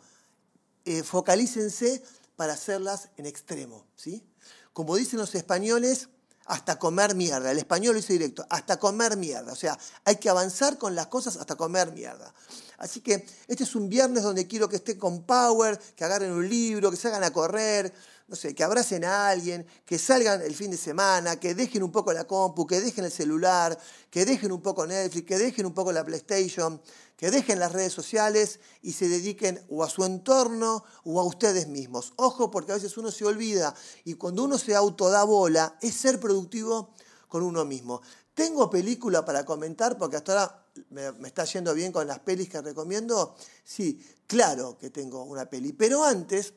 Eh, 0.84 1.04
focalícense 1.04 2.04
para 2.36 2.52
hacerlas 2.52 3.08
en 3.16 3.28
extremo, 3.28 3.86
¿sí? 3.96 4.26
Como 4.74 4.98
dicen 4.98 5.20
los 5.20 5.36
españoles, 5.36 6.10
hasta 6.52 6.78
comer 6.78 7.16
mierda. 7.16 7.50
El 7.50 7.60
español 7.60 7.94
lo 7.94 8.02
dice 8.02 8.12
directo, 8.12 8.46
hasta 8.50 8.78
comer 8.78 9.16
mierda. 9.16 9.54
O 9.54 9.56
sea, 9.56 9.80
hay 10.04 10.18
que 10.18 10.30
avanzar 10.30 10.78
con 10.78 10.96
las 10.96 11.08
cosas 11.08 11.38
hasta 11.38 11.56
comer 11.56 11.94
mierda. 11.94 12.34
Así 12.78 13.00
que 13.00 13.26
este 13.48 13.64
es 13.64 13.74
un 13.74 13.88
viernes 13.88 14.24
donde 14.24 14.46
quiero 14.48 14.68
que 14.68 14.76
estén 14.76 15.00
con 15.00 15.24
power, 15.24 15.80
que 15.96 16.04
agarren 16.04 16.34
un 16.34 16.50
libro, 16.50 16.92
que 16.92 16.98
se 16.98 17.08
hagan 17.08 17.24
a 17.24 17.32
correr, 17.32 17.94
no 18.28 18.36
sé, 18.36 18.54
que 18.54 18.66
abracen 18.66 19.06
a 19.06 19.30
alguien, 19.30 19.66
que 19.86 19.98
salgan 19.98 20.42
el 20.42 20.54
fin 20.54 20.72
de 20.72 20.78
semana, 20.78 21.40
que 21.40 21.56
dejen 21.56 21.84
un 21.84 21.92
poco 21.92 22.12
la 22.12 22.26
compu, 22.26 22.68
que 22.68 22.82
dejen 22.82 23.06
el 23.06 23.12
celular, 23.12 23.78
que 24.10 24.26
dejen 24.26 24.52
un 24.52 24.62
poco 24.62 24.86
Netflix, 24.86 25.26
que 25.26 25.38
dejen 25.38 25.66
un 25.66 25.74
poco 25.74 25.94
la 25.94 26.04
PlayStation, 26.04 26.82
que 27.22 27.30
dejen 27.30 27.60
las 27.60 27.72
redes 27.72 27.94
sociales 27.94 28.60
y 28.82 28.94
se 28.94 29.08
dediquen 29.08 29.64
o 29.70 29.84
a 29.84 29.90
su 29.92 30.04
entorno 30.06 30.84
o 31.04 31.20
a 31.20 31.24
ustedes 31.24 31.68
mismos. 31.68 32.14
Ojo, 32.16 32.50
porque 32.50 32.72
a 32.72 32.76
veces 32.76 32.98
uno 32.98 33.12
se 33.12 33.24
olvida 33.26 33.76
y 34.06 34.16
cuando 34.16 34.44
uno 34.44 34.58
se 34.58 34.74
autoda 34.74 35.24
bola 35.24 35.78
es 35.82 35.94
ser 35.94 36.20
productivo 36.20 36.96
con 37.28 37.44
uno 37.44 37.64
mismo. 37.64 38.02
Tengo 38.34 38.72
película 38.72 39.24
para 39.24 39.46
comentar 39.46 40.00
porque 40.00 40.18
hasta 40.18 40.32
ahora 40.32 40.66
me, 40.90 41.12
me, 41.12 41.28
está 41.28 41.46
yendo 41.46 41.76
bien 41.76 41.92
con 41.92 42.08
las 42.08 42.18
pelis 42.18 42.50
que 42.50 42.60
recomiendo. 42.60 43.36
Sí, 43.64 44.04
claro 44.26 44.80
que 44.80 44.90
tengo 44.90 45.24
una 45.24 45.48
peli. 45.48 45.74
Pero 45.74 46.04
antes 46.04 46.56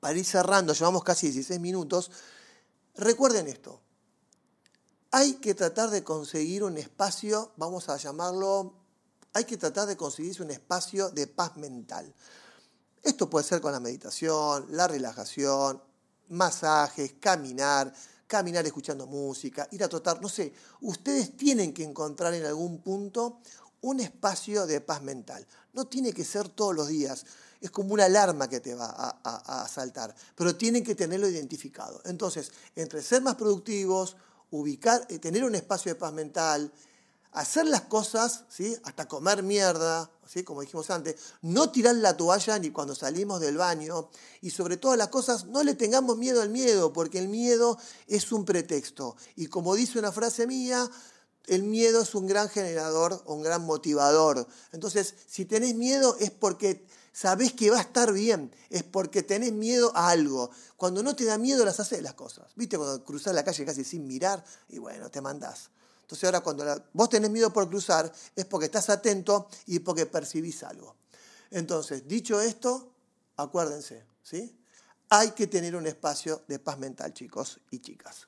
para 0.00 0.18
ir 0.18 0.24
cerrando, 0.24 0.72
llevamos 0.72 1.04
casi 1.04 1.26
16 1.26 1.60
minutos, 1.60 2.10
recuerden 2.96 3.48
esto. 3.48 3.82
Hay 5.10 5.34
que 5.34 5.54
tratar 5.54 5.90
de 5.90 6.02
conseguir 6.02 6.64
un 6.64 6.78
espacio, 6.78 7.52
vamos 7.58 7.90
a 7.90 7.98
llamarlo, 7.98 8.79
hay 9.32 9.44
que 9.44 9.56
tratar 9.56 9.86
de 9.86 9.96
conseguirse 9.96 10.42
un 10.42 10.50
espacio 10.50 11.10
de 11.10 11.26
paz 11.26 11.56
mental. 11.56 12.12
Esto 13.02 13.30
puede 13.30 13.46
ser 13.46 13.60
con 13.60 13.72
la 13.72 13.80
meditación, 13.80 14.66
la 14.70 14.86
relajación, 14.86 15.82
masajes, 16.28 17.14
caminar, 17.20 17.92
caminar 18.26 18.66
escuchando 18.66 19.06
música, 19.06 19.68
ir 19.72 19.82
a 19.82 19.88
trotar, 19.88 20.20
no 20.20 20.28
sé, 20.28 20.52
ustedes 20.82 21.36
tienen 21.36 21.72
que 21.72 21.82
encontrar 21.82 22.34
en 22.34 22.44
algún 22.44 22.82
punto 22.82 23.40
un 23.80 24.00
espacio 24.00 24.66
de 24.66 24.80
paz 24.80 25.02
mental. 25.02 25.46
No 25.72 25.86
tiene 25.86 26.12
que 26.12 26.24
ser 26.24 26.48
todos 26.48 26.74
los 26.74 26.88
días 26.88 27.24
es 27.60 27.70
como 27.70 27.92
una 27.94 28.06
alarma 28.06 28.48
que 28.48 28.60
te 28.60 28.74
va 28.74 29.20
a, 29.22 29.68
saltar, 29.68 30.14
pero 30.34 30.56
tienen 30.56 30.82
que 30.82 30.94
tenerlo 30.94 31.28
identificado. 31.28 32.00
Entonces, 32.06 32.50
entre 32.74 33.02
ser 33.02 33.22
más 33.22 33.34
productivos, 33.34 34.16
ubicar, 34.50 35.06
eh, 35.08 35.18
tener 35.18 35.44
un 35.44 35.54
espacio 35.54 35.92
de 35.92 36.00
paz 36.00 36.12
mental, 36.12 36.72
hacer 37.32 37.66
las 37.66 37.82
cosas, 37.82 38.44
¿sí? 38.48 38.76
hasta 38.84 39.06
comer 39.06 39.42
mierda, 39.42 40.10
¿sí? 40.26 40.42
como 40.42 40.62
dijimos 40.62 40.90
antes, 40.90 41.16
no 41.42 41.70
tirar 41.70 41.94
la 41.96 42.16
toalla 42.16 42.58
ni 42.58 42.70
cuando 42.70 42.94
salimos 42.94 43.40
del 43.40 43.56
baño, 43.56 44.08
y 44.40 44.50
sobre 44.50 44.76
todas 44.76 44.98
las 44.98 45.08
cosas, 45.08 45.46
no 45.46 45.62
le 45.62 45.74
tengamos 45.74 46.16
miedo 46.16 46.42
al 46.42 46.50
miedo, 46.50 46.92
porque 46.92 47.18
el 47.18 47.28
miedo 47.28 47.78
es 48.06 48.32
un 48.32 48.44
pretexto. 48.44 49.16
Y 49.36 49.46
como 49.46 49.74
dice 49.74 49.98
una 49.98 50.12
frase 50.12 50.46
mía, 50.46 50.90
el 51.46 51.62
miedo 51.62 52.02
es 52.02 52.14
un 52.14 52.26
gran 52.26 52.48
generador, 52.48 53.22
un 53.26 53.42
gran 53.42 53.62
motivador. 53.64 54.46
Entonces, 54.72 55.14
si 55.26 55.44
tenés 55.44 55.74
miedo 55.74 56.16
es 56.20 56.30
porque 56.30 56.86
sabés 57.12 57.52
que 57.52 57.70
va 57.70 57.78
a 57.78 57.82
estar 57.82 58.12
bien, 58.12 58.54
es 58.70 58.82
porque 58.82 59.22
tenés 59.22 59.52
miedo 59.52 59.92
a 59.96 60.10
algo. 60.10 60.50
Cuando 60.76 61.02
no 61.02 61.16
te 61.16 61.24
da 61.24 61.38
miedo 61.38 61.64
las 61.64 61.80
haces 61.80 62.02
las 62.02 62.14
cosas. 62.14 62.46
¿Viste? 62.54 62.76
Cuando 62.76 63.04
cruzás 63.04 63.34
la 63.34 63.44
calle 63.44 63.64
casi 63.64 63.84
sin 63.84 64.06
mirar 64.06 64.44
y 64.68 64.78
bueno, 64.78 65.10
te 65.10 65.20
mandás. 65.20 65.70
Entonces 66.10 66.24
ahora 66.24 66.40
cuando 66.40 66.64
vos 66.92 67.08
tenés 67.08 67.30
miedo 67.30 67.52
por 67.52 67.68
cruzar 67.68 68.12
es 68.34 68.44
porque 68.44 68.66
estás 68.66 68.90
atento 68.90 69.48
y 69.66 69.78
porque 69.78 70.06
percibís 70.06 70.64
algo. 70.64 70.96
Entonces, 71.52 72.08
dicho 72.08 72.40
esto, 72.40 72.90
acuérdense, 73.36 74.02
¿sí? 74.20 74.52
Hay 75.08 75.30
que 75.30 75.46
tener 75.46 75.76
un 75.76 75.86
espacio 75.86 76.42
de 76.48 76.58
paz 76.58 76.80
mental, 76.80 77.14
chicos 77.14 77.60
y 77.70 77.78
chicas. 77.78 78.26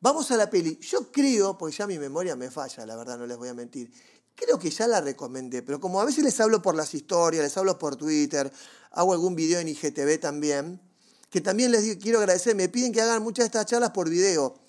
Vamos 0.00 0.30
a 0.30 0.36
la 0.36 0.48
peli. 0.48 0.78
Yo 0.78 1.10
creo, 1.10 1.58
porque 1.58 1.76
ya 1.76 1.88
mi 1.88 1.98
memoria 1.98 2.36
me 2.36 2.48
falla, 2.48 2.86
la 2.86 2.94
verdad, 2.94 3.18
no 3.18 3.26
les 3.26 3.36
voy 3.36 3.48
a 3.48 3.54
mentir. 3.54 3.90
Creo 4.36 4.56
que 4.56 4.70
ya 4.70 4.86
la 4.86 5.00
recomendé, 5.00 5.62
pero 5.62 5.80
como 5.80 6.00
a 6.00 6.04
veces 6.04 6.22
les 6.22 6.38
hablo 6.38 6.62
por 6.62 6.76
las 6.76 6.94
historias, 6.94 7.42
les 7.42 7.56
hablo 7.56 7.76
por 7.76 7.96
Twitter, 7.96 8.52
hago 8.92 9.12
algún 9.12 9.34
video 9.34 9.58
en 9.58 9.66
IGTV 9.66 10.20
también, 10.20 10.80
que 11.28 11.40
también 11.40 11.72
les 11.72 11.96
quiero 11.96 12.20
agradecer, 12.20 12.54
me 12.54 12.68
piden 12.68 12.92
que 12.92 13.00
hagan 13.00 13.20
muchas 13.20 13.42
de 13.42 13.46
estas 13.46 13.66
charlas 13.66 13.90
por 13.90 14.08
video. 14.08 14.60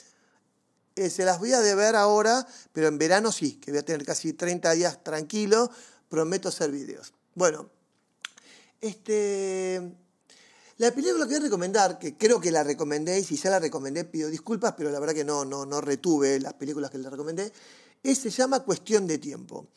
Eh, 0.97 1.11
se 1.11 1.23
las 1.25 1.37
voy 1.37 1.53
a 1.53 1.59
deber 1.59 1.95
ahora, 1.95 2.47
pero 2.73 2.87
en 2.87 2.97
verano 2.97 3.31
sí, 3.31 3.57
que 3.57 3.69
voy 3.69 3.79
a 3.79 3.85
tener 3.85 4.03
casi 4.03 4.33
30 4.33 4.71
días 4.71 5.03
tranquilo, 5.03 5.69
prometo 6.09 6.49
hacer 6.49 6.71
videos. 6.71 7.13
Bueno, 7.35 7.69
este, 8.81 9.93
La 10.77 10.91
película 10.91 11.25
que 11.25 11.33
voy 11.33 11.41
a 11.41 11.43
recomendar, 11.43 11.99
que 11.99 12.17
creo 12.17 12.41
que 12.41 12.51
la 12.51 12.63
recomendé, 12.63 13.19
y 13.19 13.23
si 13.23 13.37
ya 13.37 13.51
la 13.51 13.59
recomendé 13.59 14.05
pido 14.05 14.27
disculpas, 14.29 14.73
pero 14.75 14.89
la 14.89 14.99
verdad 14.99 15.13
que 15.13 15.23
no, 15.23 15.45
no, 15.45 15.67
no 15.67 15.81
retuve 15.81 16.39
las 16.39 16.53
películas 16.53 16.89
que 16.89 16.97
le 16.97 17.09
recomendé, 17.11 17.51
es, 18.01 18.17
se 18.17 18.31
llama 18.31 18.61
Cuestión 18.61 19.05
de 19.05 19.19
Tiempo. 19.19 19.67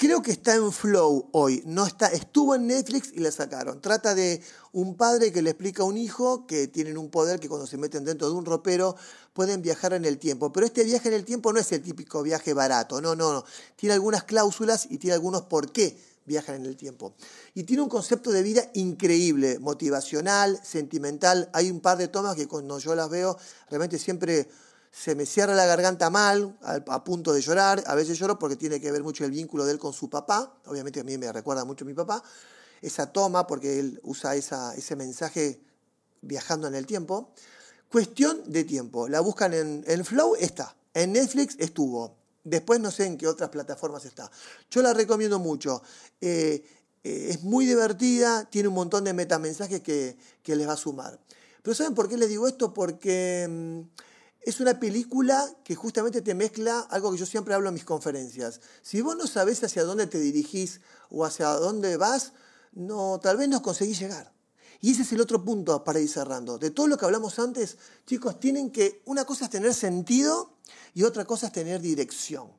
Creo 0.00 0.22
que 0.22 0.30
está 0.30 0.54
en 0.54 0.72
Flow 0.72 1.28
hoy, 1.32 1.62
no 1.66 1.84
está, 1.84 2.06
estuvo 2.06 2.54
en 2.54 2.66
Netflix 2.66 3.12
y 3.14 3.20
la 3.20 3.30
sacaron. 3.30 3.82
Trata 3.82 4.14
de 4.14 4.40
un 4.72 4.96
padre 4.96 5.30
que 5.30 5.42
le 5.42 5.50
explica 5.50 5.82
a 5.82 5.84
un 5.84 5.98
hijo 5.98 6.46
que 6.46 6.68
tienen 6.68 6.96
un 6.96 7.10
poder 7.10 7.38
que 7.38 7.50
cuando 7.50 7.66
se 7.66 7.76
meten 7.76 8.06
dentro 8.06 8.26
de 8.30 8.34
un 8.34 8.46
ropero 8.46 8.96
pueden 9.34 9.60
viajar 9.60 9.92
en 9.92 10.06
el 10.06 10.16
tiempo. 10.16 10.54
Pero 10.54 10.64
este 10.64 10.84
viaje 10.84 11.08
en 11.08 11.14
el 11.16 11.26
tiempo 11.26 11.52
no 11.52 11.60
es 11.60 11.70
el 11.72 11.82
típico 11.82 12.22
viaje 12.22 12.54
barato, 12.54 13.02
no, 13.02 13.14
no, 13.14 13.34
no. 13.34 13.44
Tiene 13.76 13.92
algunas 13.92 14.24
cláusulas 14.24 14.86
y 14.88 14.96
tiene 14.96 15.12
algunos 15.12 15.42
por 15.42 15.70
qué 15.70 15.98
viajan 16.24 16.56
en 16.56 16.64
el 16.64 16.78
tiempo. 16.78 17.12
Y 17.52 17.64
tiene 17.64 17.82
un 17.82 17.90
concepto 17.90 18.30
de 18.30 18.42
vida 18.42 18.70
increíble, 18.72 19.58
motivacional, 19.58 20.58
sentimental. 20.64 21.50
Hay 21.52 21.70
un 21.70 21.80
par 21.80 21.98
de 21.98 22.08
tomas 22.08 22.36
que 22.36 22.48
cuando 22.48 22.78
yo 22.78 22.94
las 22.94 23.10
veo, 23.10 23.36
realmente 23.68 23.98
siempre 23.98 24.48
se 24.90 25.14
me 25.14 25.24
cierra 25.24 25.54
la 25.54 25.66
garganta 25.66 26.10
mal, 26.10 26.58
a, 26.62 27.04
punto 27.04 27.32
de 27.32 27.40
llorar. 27.40 27.82
A 27.86 27.94
veces 27.94 28.18
lloro 28.18 28.38
porque 28.38 28.56
tiene 28.56 28.80
que 28.80 28.90
ver 28.90 29.02
mucho 29.02 29.24
el 29.24 29.30
vínculo 29.30 29.64
de 29.64 29.72
él 29.72 29.78
con 29.78 29.92
su 29.92 30.10
papá. 30.10 30.58
Obviamente 30.66 31.00
a 31.00 31.04
mí 31.04 31.16
me 31.16 31.32
recuerda 31.32 31.64
mucho 31.64 31.84
a 31.84 31.88
mi 31.88 31.94
papá. 31.94 32.22
Esa 32.82 33.12
toma, 33.12 33.46
porque 33.46 33.78
él 33.78 34.00
usa 34.02 34.34
esa, 34.34 34.74
ese 34.74 34.96
mensaje 34.96 35.60
viajando 36.22 36.66
en 36.66 36.74
el 36.74 36.86
tiempo. 36.86 37.32
Cuestión 37.90 38.42
de 38.46 38.64
tiempo. 38.64 39.08
La 39.08 39.20
buscan 39.20 39.54
en, 39.54 39.84
en 39.86 40.04
Flow, 40.04 40.34
está. 40.34 40.74
En 40.92 41.12
Netflix 41.12 41.56
estuvo. 41.58 42.16
Después 42.42 42.80
no 42.80 42.90
sé 42.90 43.06
en 43.06 43.16
qué 43.16 43.28
otras 43.28 43.50
plataformas 43.50 44.04
está. 44.04 44.30
Yo 44.70 44.82
la 44.82 44.92
recomiendo 44.92 45.38
mucho. 45.38 45.82
Eh, 46.20 46.64
eh, 47.04 47.26
es 47.30 47.42
muy 47.42 47.64
divertida, 47.64 48.44
tiene 48.50 48.68
un 48.68 48.74
montón 48.74 49.04
de 49.04 49.12
metamensajes 49.12 49.80
que, 49.82 50.16
que 50.42 50.56
les 50.56 50.66
va 50.66 50.72
a 50.72 50.76
sumar. 50.76 51.18
Pero 51.62 51.74
¿saben 51.74 51.94
por 51.94 52.08
qué 52.08 52.16
les 52.16 52.28
digo 52.28 52.48
esto? 52.48 52.72
Porque 52.72 53.46
mm, 53.48 53.80
es 54.42 54.60
una 54.60 54.80
película 54.80 55.48
que 55.64 55.74
justamente 55.74 56.22
te 56.22 56.34
mezcla 56.34 56.80
algo 56.90 57.12
que 57.12 57.18
yo 57.18 57.26
siempre 57.26 57.54
hablo 57.54 57.68
en 57.68 57.74
mis 57.74 57.84
conferencias. 57.84 58.60
Si 58.82 59.02
vos 59.02 59.16
no 59.16 59.26
sabés 59.26 59.62
hacia 59.62 59.84
dónde 59.84 60.06
te 60.06 60.18
dirigís 60.18 60.80
o 61.10 61.24
hacia 61.24 61.48
dónde 61.48 61.96
vas, 61.96 62.32
no, 62.72 63.20
tal 63.20 63.36
vez 63.36 63.48
no 63.48 63.62
conseguís 63.62 63.98
llegar. 63.98 64.32
Y 64.80 64.92
ese 64.92 65.02
es 65.02 65.12
el 65.12 65.20
otro 65.20 65.44
punto 65.44 65.84
para 65.84 66.00
ir 66.00 66.08
cerrando. 66.08 66.58
De 66.58 66.70
todo 66.70 66.88
lo 66.88 66.96
que 66.96 67.04
hablamos 67.04 67.38
antes, 67.38 67.76
chicos, 68.06 68.40
tienen 68.40 68.70
que, 68.70 69.02
una 69.04 69.26
cosa 69.26 69.44
es 69.44 69.50
tener 69.50 69.74
sentido 69.74 70.56
y 70.94 71.02
otra 71.02 71.26
cosa 71.26 71.48
es 71.48 71.52
tener 71.52 71.82
dirección. 71.82 72.50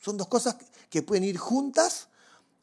Son 0.00 0.16
dos 0.16 0.26
cosas 0.26 0.56
que 0.90 1.02
pueden 1.02 1.22
ir 1.22 1.38
juntas 1.38 2.08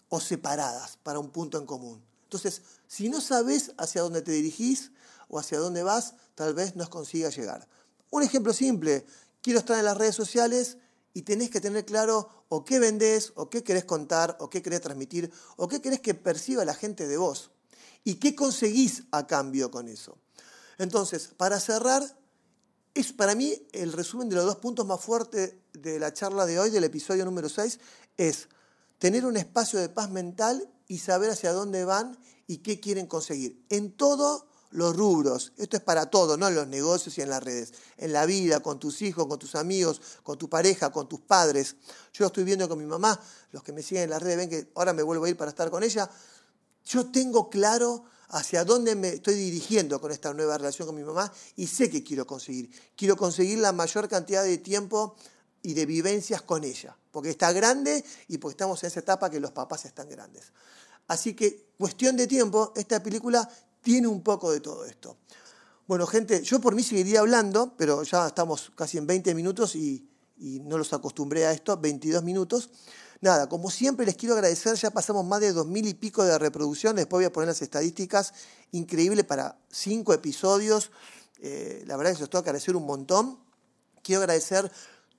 o 0.09 0.19
separadas 0.19 0.97
para 1.01 1.19
un 1.19 1.29
punto 1.29 1.57
en 1.57 1.65
común. 1.65 2.03
Entonces, 2.23 2.61
si 2.87 3.07
no 3.07 3.21
sabes 3.21 3.71
hacia 3.77 4.01
dónde 4.01 4.21
te 4.21 4.31
dirigís 4.31 4.91
o 5.29 5.39
hacia 5.39 5.59
dónde 5.59 5.83
vas, 5.83 6.15
tal 6.35 6.53
vez 6.53 6.75
no 6.75 6.89
consigas 6.89 7.37
llegar. 7.37 7.67
Un 8.15 8.23
ejemplo 8.23 8.53
simple, 8.53 9.05
quiero 9.41 9.59
estar 9.59 9.77
en 9.77 9.83
las 9.83 9.97
redes 9.97 10.15
sociales 10.15 10.77
y 11.13 11.23
tenés 11.23 11.49
que 11.49 11.59
tener 11.59 11.83
claro 11.83 12.45
o 12.47 12.63
qué 12.63 12.79
vendés, 12.79 13.33
o 13.35 13.49
qué 13.49 13.61
querés 13.61 13.83
contar, 13.83 14.37
o 14.39 14.49
qué 14.49 14.61
querés 14.61 14.79
transmitir, 14.79 15.29
o 15.57 15.67
qué 15.67 15.81
querés 15.81 15.99
que 15.99 16.13
perciba 16.13 16.63
la 16.63 16.73
gente 16.73 17.09
de 17.09 17.17
vos. 17.17 17.51
¿Y 18.05 18.13
qué 18.13 18.33
conseguís 18.33 19.03
a 19.11 19.27
cambio 19.27 19.69
con 19.69 19.89
eso? 19.89 20.17
Entonces, 20.77 21.27
para 21.35 21.59
cerrar, 21.59 22.17
es 22.93 23.11
para 23.11 23.35
mí 23.35 23.67
el 23.73 23.91
resumen 23.91 24.29
de 24.29 24.37
los 24.37 24.45
dos 24.45 24.59
puntos 24.59 24.85
más 24.85 25.01
fuertes 25.01 25.55
de 25.73 25.99
la 25.99 26.13
charla 26.13 26.45
de 26.45 26.57
hoy, 26.57 26.69
del 26.69 26.85
episodio 26.85 27.25
número 27.25 27.49
6, 27.49 27.79
es 28.15 28.47
tener 28.97 29.25
un 29.25 29.35
espacio 29.35 29.77
de 29.77 29.89
paz 29.89 30.09
mental 30.09 30.71
y 30.87 30.99
saber 30.99 31.31
hacia 31.31 31.51
dónde 31.51 31.83
van 31.83 32.17
y 32.47 32.59
qué 32.59 32.79
quieren 32.79 33.07
conseguir. 33.07 33.61
En 33.67 33.91
todos 33.91 34.45
los 34.75 34.95
rubros, 34.95 35.53
esto 35.57 35.77
es 35.77 35.83
para 35.83 36.09
todo, 36.09 36.37
no 36.37 36.47
en 36.47 36.55
los 36.55 36.67
negocios 36.67 37.17
y 37.17 37.21
en 37.21 37.29
las 37.29 37.41
redes, 37.41 37.73
en 37.97 38.11
la 38.11 38.25
vida, 38.25 38.59
con 38.59 38.77
tus 38.77 39.01
hijos, 39.01 39.25
con 39.27 39.39
tus 39.39 39.55
amigos, 39.55 40.01
con 40.21 40.37
tu 40.37 40.49
pareja, 40.49 40.91
con 40.91 41.07
tus 41.07 41.21
padres. 41.21 41.75
Yo 42.13 42.25
estoy 42.25 42.43
viendo 42.43 42.67
con 42.67 42.77
mi 42.77 42.85
mamá, 42.85 43.19
los 43.51 43.63
que 43.63 43.71
me 43.71 43.81
siguen 43.81 44.03
en 44.03 44.09
las 44.09 44.21
redes 44.21 44.37
ven 44.37 44.49
que 44.49 44.71
ahora 44.75 44.93
me 44.93 45.01
vuelvo 45.01 45.25
a 45.25 45.29
ir 45.29 45.37
para 45.37 45.49
estar 45.49 45.71
con 45.71 45.81
ella, 45.81 46.09
yo 46.85 47.05
tengo 47.11 47.49
claro 47.49 48.03
hacia 48.29 48.65
dónde 48.65 48.95
me 48.95 49.09
estoy 49.09 49.35
dirigiendo 49.35 50.01
con 50.01 50.11
esta 50.11 50.33
nueva 50.33 50.57
relación 50.57 50.87
con 50.87 50.95
mi 50.95 51.03
mamá 51.03 51.31
y 51.55 51.67
sé 51.67 51.89
que 51.89 52.03
quiero 52.03 52.27
conseguir. 52.27 52.69
Quiero 52.95 53.15
conseguir 53.15 53.59
la 53.59 53.71
mayor 53.71 54.09
cantidad 54.09 54.43
de 54.43 54.57
tiempo 54.57 55.15
y 55.61 55.73
de 55.73 55.85
vivencias 55.85 56.41
con 56.41 56.63
ella, 56.63 56.95
porque 57.11 57.29
está 57.29 57.51
grande 57.53 58.03
y 58.27 58.37
porque 58.37 58.53
estamos 58.53 58.83
en 58.83 58.87
esa 58.87 58.99
etapa 58.99 59.29
que 59.29 59.39
los 59.39 59.51
papás 59.51 59.85
están 59.85 60.09
grandes. 60.09 60.51
Así 61.07 61.35
que, 61.35 61.69
cuestión 61.77 62.15
de 62.15 62.27
tiempo, 62.27 62.73
esta 62.75 63.01
película 63.01 63.47
tiene 63.85 64.07
un 64.07 64.23
poco 64.23 64.51
de 64.51 64.61
todo 64.61 64.83
esto. 64.83 65.15
Bueno, 65.85 66.07
gente, 66.07 66.41
yo 66.41 66.59
por 66.59 66.73
mí 66.73 66.81
seguiría 66.81 67.19
hablando, 67.19 67.75
pero 67.77 68.01
ya 68.01 68.25
estamos 68.25 68.71
casi 68.75 68.97
en 68.97 69.05
20 69.05 69.35
minutos 69.35 69.75
y, 69.75 70.09
y 70.37 70.59
no 70.61 70.79
los 70.79 70.91
acostumbré 70.91 71.45
a 71.45 71.51
esto, 71.51 71.77
22 71.77 72.23
minutos. 72.23 72.71
Nada, 73.21 73.47
como 73.47 73.69
siempre 73.69 74.07
les 74.07 74.15
quiero 74.15 74.33
agradecer, 74.33 74.75
ya 74.75 74.89
pasamos 74.89 75.23
más 75.23 75.39
de 75.39 75.53
dos 75.53 75.67
mil 75.67 75.87
y 75.87 75.93
pico 75.93 76.23
de 76.23 76.35
reproducciones, 76.39 77.03
después 77.03 77.19
voy 77.19 77.25
a 77.25 77.31
poner 77.31 77.47
las 77.47 77.61
estadísticas, 77.61 78.33
increíble 78.71 79.23
para 79.23 79.59
cinco 79.69 80.15
episodios, 80.15 80.89
eh, 81.39 81.83
la 81.85 81.95
verdad 81.95 82.13
que 82.13 82.21
los 82.21 82.29
tengo 82.31 82.41
agradecer 82.41 82.75
un 82.75 82.87
montón. 82.87 83.37
Quiero 84.01 84.21
agradecer 84.21 84.71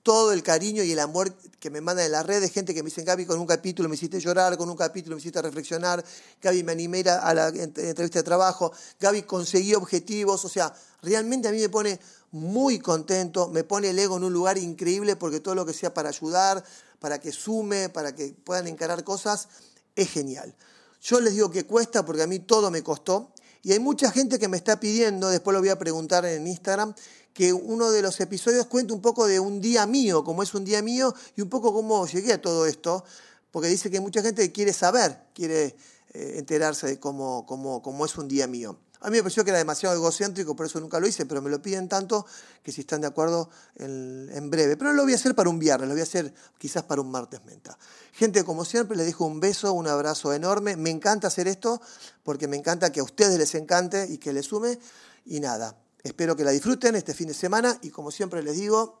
todo 0.07 0.31
el 0.31 0.41
cariño 0.41 0.83
y 0.83 0.93
el 0.93 0.99
amor 0.99 1.33
que 1.59 1.69
me 1.69 1.81
mandan 1.81 2.05
en 2.05 2.13
las 2.13 2.25
redes, 2.25 2.53
gente 2.53 2.73
que 2.73 2.81
me 2.81 2.89
dice, 2.89 3.03
Gaby, 3.03 3.25
con 3.25 3.41
un 3.41 3.45
capítulo 3.45 3.89
me 3.89 3.95
hiciste 3.95 4.21
llorar, 4.21 4.57
con 4.57 4.69
un 4.69 4.77
capítulo 4.77 5.17
me 5.17 5.19
hiciste 5.19 5.41
reflexionar, 5.41 6.01
Gaby 6.41 6.63
me 6.63 6.71
animé 6.71 7.01
a 7.09 7.33
la 7.33 7.49
entrevista 7.49 8.19
de 8.19 8.23
trabajo, 8.23 8.71
Gaby 9.01 9.23
conseguí 9.23 9.75
objetivos, 9.75 10.45
o 10.45 10.47
sea, 10.47 10.73
realmente 11.01 11.49
a 11.49 11.51
mí 11.51 11.59
me 11.59 11.67
pone 11.67 11.99
muy 12.31 12.79
contento, 12.79 13.49
me 13.49 13.65
pone 13.65 13.89
el 13.89 13.99
ego 13.99 14.15
en 14.15 14.23
un 14.23 14.31
lugar 14.31 14.57
increíble 14.57 15.17
porque 15.17 15.41
todo 15.41 15.55
lo 15.55 15.65
que 15.65 15.73
sea 15.73 15.93
para 15.93 16.07
ayudar, 16.07 16.63
para 17.01 17.19
que 17.19 17.33
sume, 17.33 17.89
para 17.89 18.15
que 18.15 18.33
puedan 18.45 18.67
encarar 18.67 19.03
cosas, 19.03 19.49
es 19.93 20.09
genial. 20.09 20.55
Yo 21.01 21.19
les 21.19 21.33
digo 21.33 21.51
que 21.51 21.65
cuesta 21.65 22.05
porque 22.05 22.23
a 22.23 22.27
mí 22.27 22.39
todo 22.39 22.71
me 22.71 22.81
costó. 22.81 23.33
Y 23.63 23.71
hay 23.71 23.79
mucha 23.79 24.11
gente 24.11 24.39
que 24.39 24.47
me 24.47 24.57
está 24.57 24.79
pidiendo, 24.79 25.29
después 25.29 25.53
lo 25.53 25.59
voy 25.59 25.69
a 25.69 25.77
preguntar 25.77 26.25
en 26.25 26.47
Instagram, 26.47 26.93
que 27.33 27.53
uno 27.53 27.91
de 27.91 28.01
los 28.01 28.19
episodios 28.19 28.65
cuente 28.65 28.93
un 28.93 29.01
poco 29.01 29.27
de 29.27 29.39
un 29.39 29.61
día 29.61 29.85
mío, 29.85 30.23
como 30.23 30.41
es 30.43 30.53
un 30.53 30.65
día 30.65 30.81
mío, 30.81 31.13
y 31.35 31.41
un 31.41 31.49
poco 31.49 31.73
cómo 31.73 32.07
llegué 32.07 32.33
a 32.33 32.41
todo 32.41 32.65
esto, 32.65 33.03
porque 33.51 33.67
dice 33.67 33.89
que 33.89 33.99
mucha 33.99 34.21
gente 34.21 34.51
quiere 34.51 34.73
saber, 34.73 35.19
quiere 35.33 35.75
eh, 36.13 36.35
enterarse 36.37 36.87
de 36.87 36.99
cómo, 36.99 37.45
cómo, 37.45 37.81
cómo 37.81 38.05
es 38.05 38.17
un 38.17 38.27
día 38.27 38.47
mío. 38.47 38.79
A 39.01 39.09
mí 39.09 39.17
me 39.17 39.23
pareció 39.23 39.43
que 39.43 39.51
era 39.51 39.59
demasiado 39.59 39.95
egocéntrico, 39.95 40.55
por 40.55 40.65
eso 40.65 40.79
nunca 40.79 40.99
lo 40.99 41.07
hice, 41.07 41.25
pero 41.25 41.41
me 41.41 41.49
lo 41.49 41.61
piden 41.61 41.87
tanto 41.87 42.25
que 42.63 42.71
si 42.71 42.81
están 42.81 43.01
de 43.01 43.07
acuerdo 43.07 43.49
en, 43.75 44.49
breve. 44.49 44.75
Pero 44.75 44.89
no 44.91 44.97
lo 44.97 45.03
voy 45.03 45.13
a 45.13 45.15
hacer 45.15 45.35
para 45.35 45.49
un 45.49 45.59
viernes, 45.59 45.87
lo 45.87 45.93
voy 45.93 46.01
a 46.01 46.03
hacer 46.03 46.33
quizás 46.57 46.83
para 46.83 47.01
un 47.01 47.11
martes 47.11 47.43
menta. 47.45 47.77
Gente, 48.13 48.43
como 48.43 48.65
siempre, 48.65 48.97
les 48.97 49.05
dejo 49.05 49.25
un 49.25 49.39
beso, 49.39 49.73
un 49.73 49.87
abrazo 49.87 50.33
enorme. 50.33 50.75
Me 50.75 50.89
encanta 50.89 51.27
hacer 51.27 51.47
esto 51.47 51.81
porque 52.23 52.47
me 52.47 52.57
encanta 52.57 52.91
que 52.91 52.99
a 52.99 53.03
ustedes 53.03 53.37
les 53.37 53.53
encante 53.55 54.07
y 54.09 54.17
que 54.17 54.33
les 54.33 54.45
sume. 54.45 54.79
Y 55.25 55.39
nada, 55.39 55.77
espero 56.03 56.35
que 56.35 56.43
la 56.43 56.51
disfruten 56.51 56.95
este 56.95 57.13
fin 57.13 57.27
de 57.27 57.33
semana 57.33 57.77
y 57.81 57.91
como 57.91 58.11
siempre 58.11 58.41
les 58.41 58.55
digo, 58.55 58.99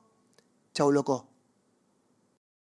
chau 0.73 0.91
loco. 0.91 1.36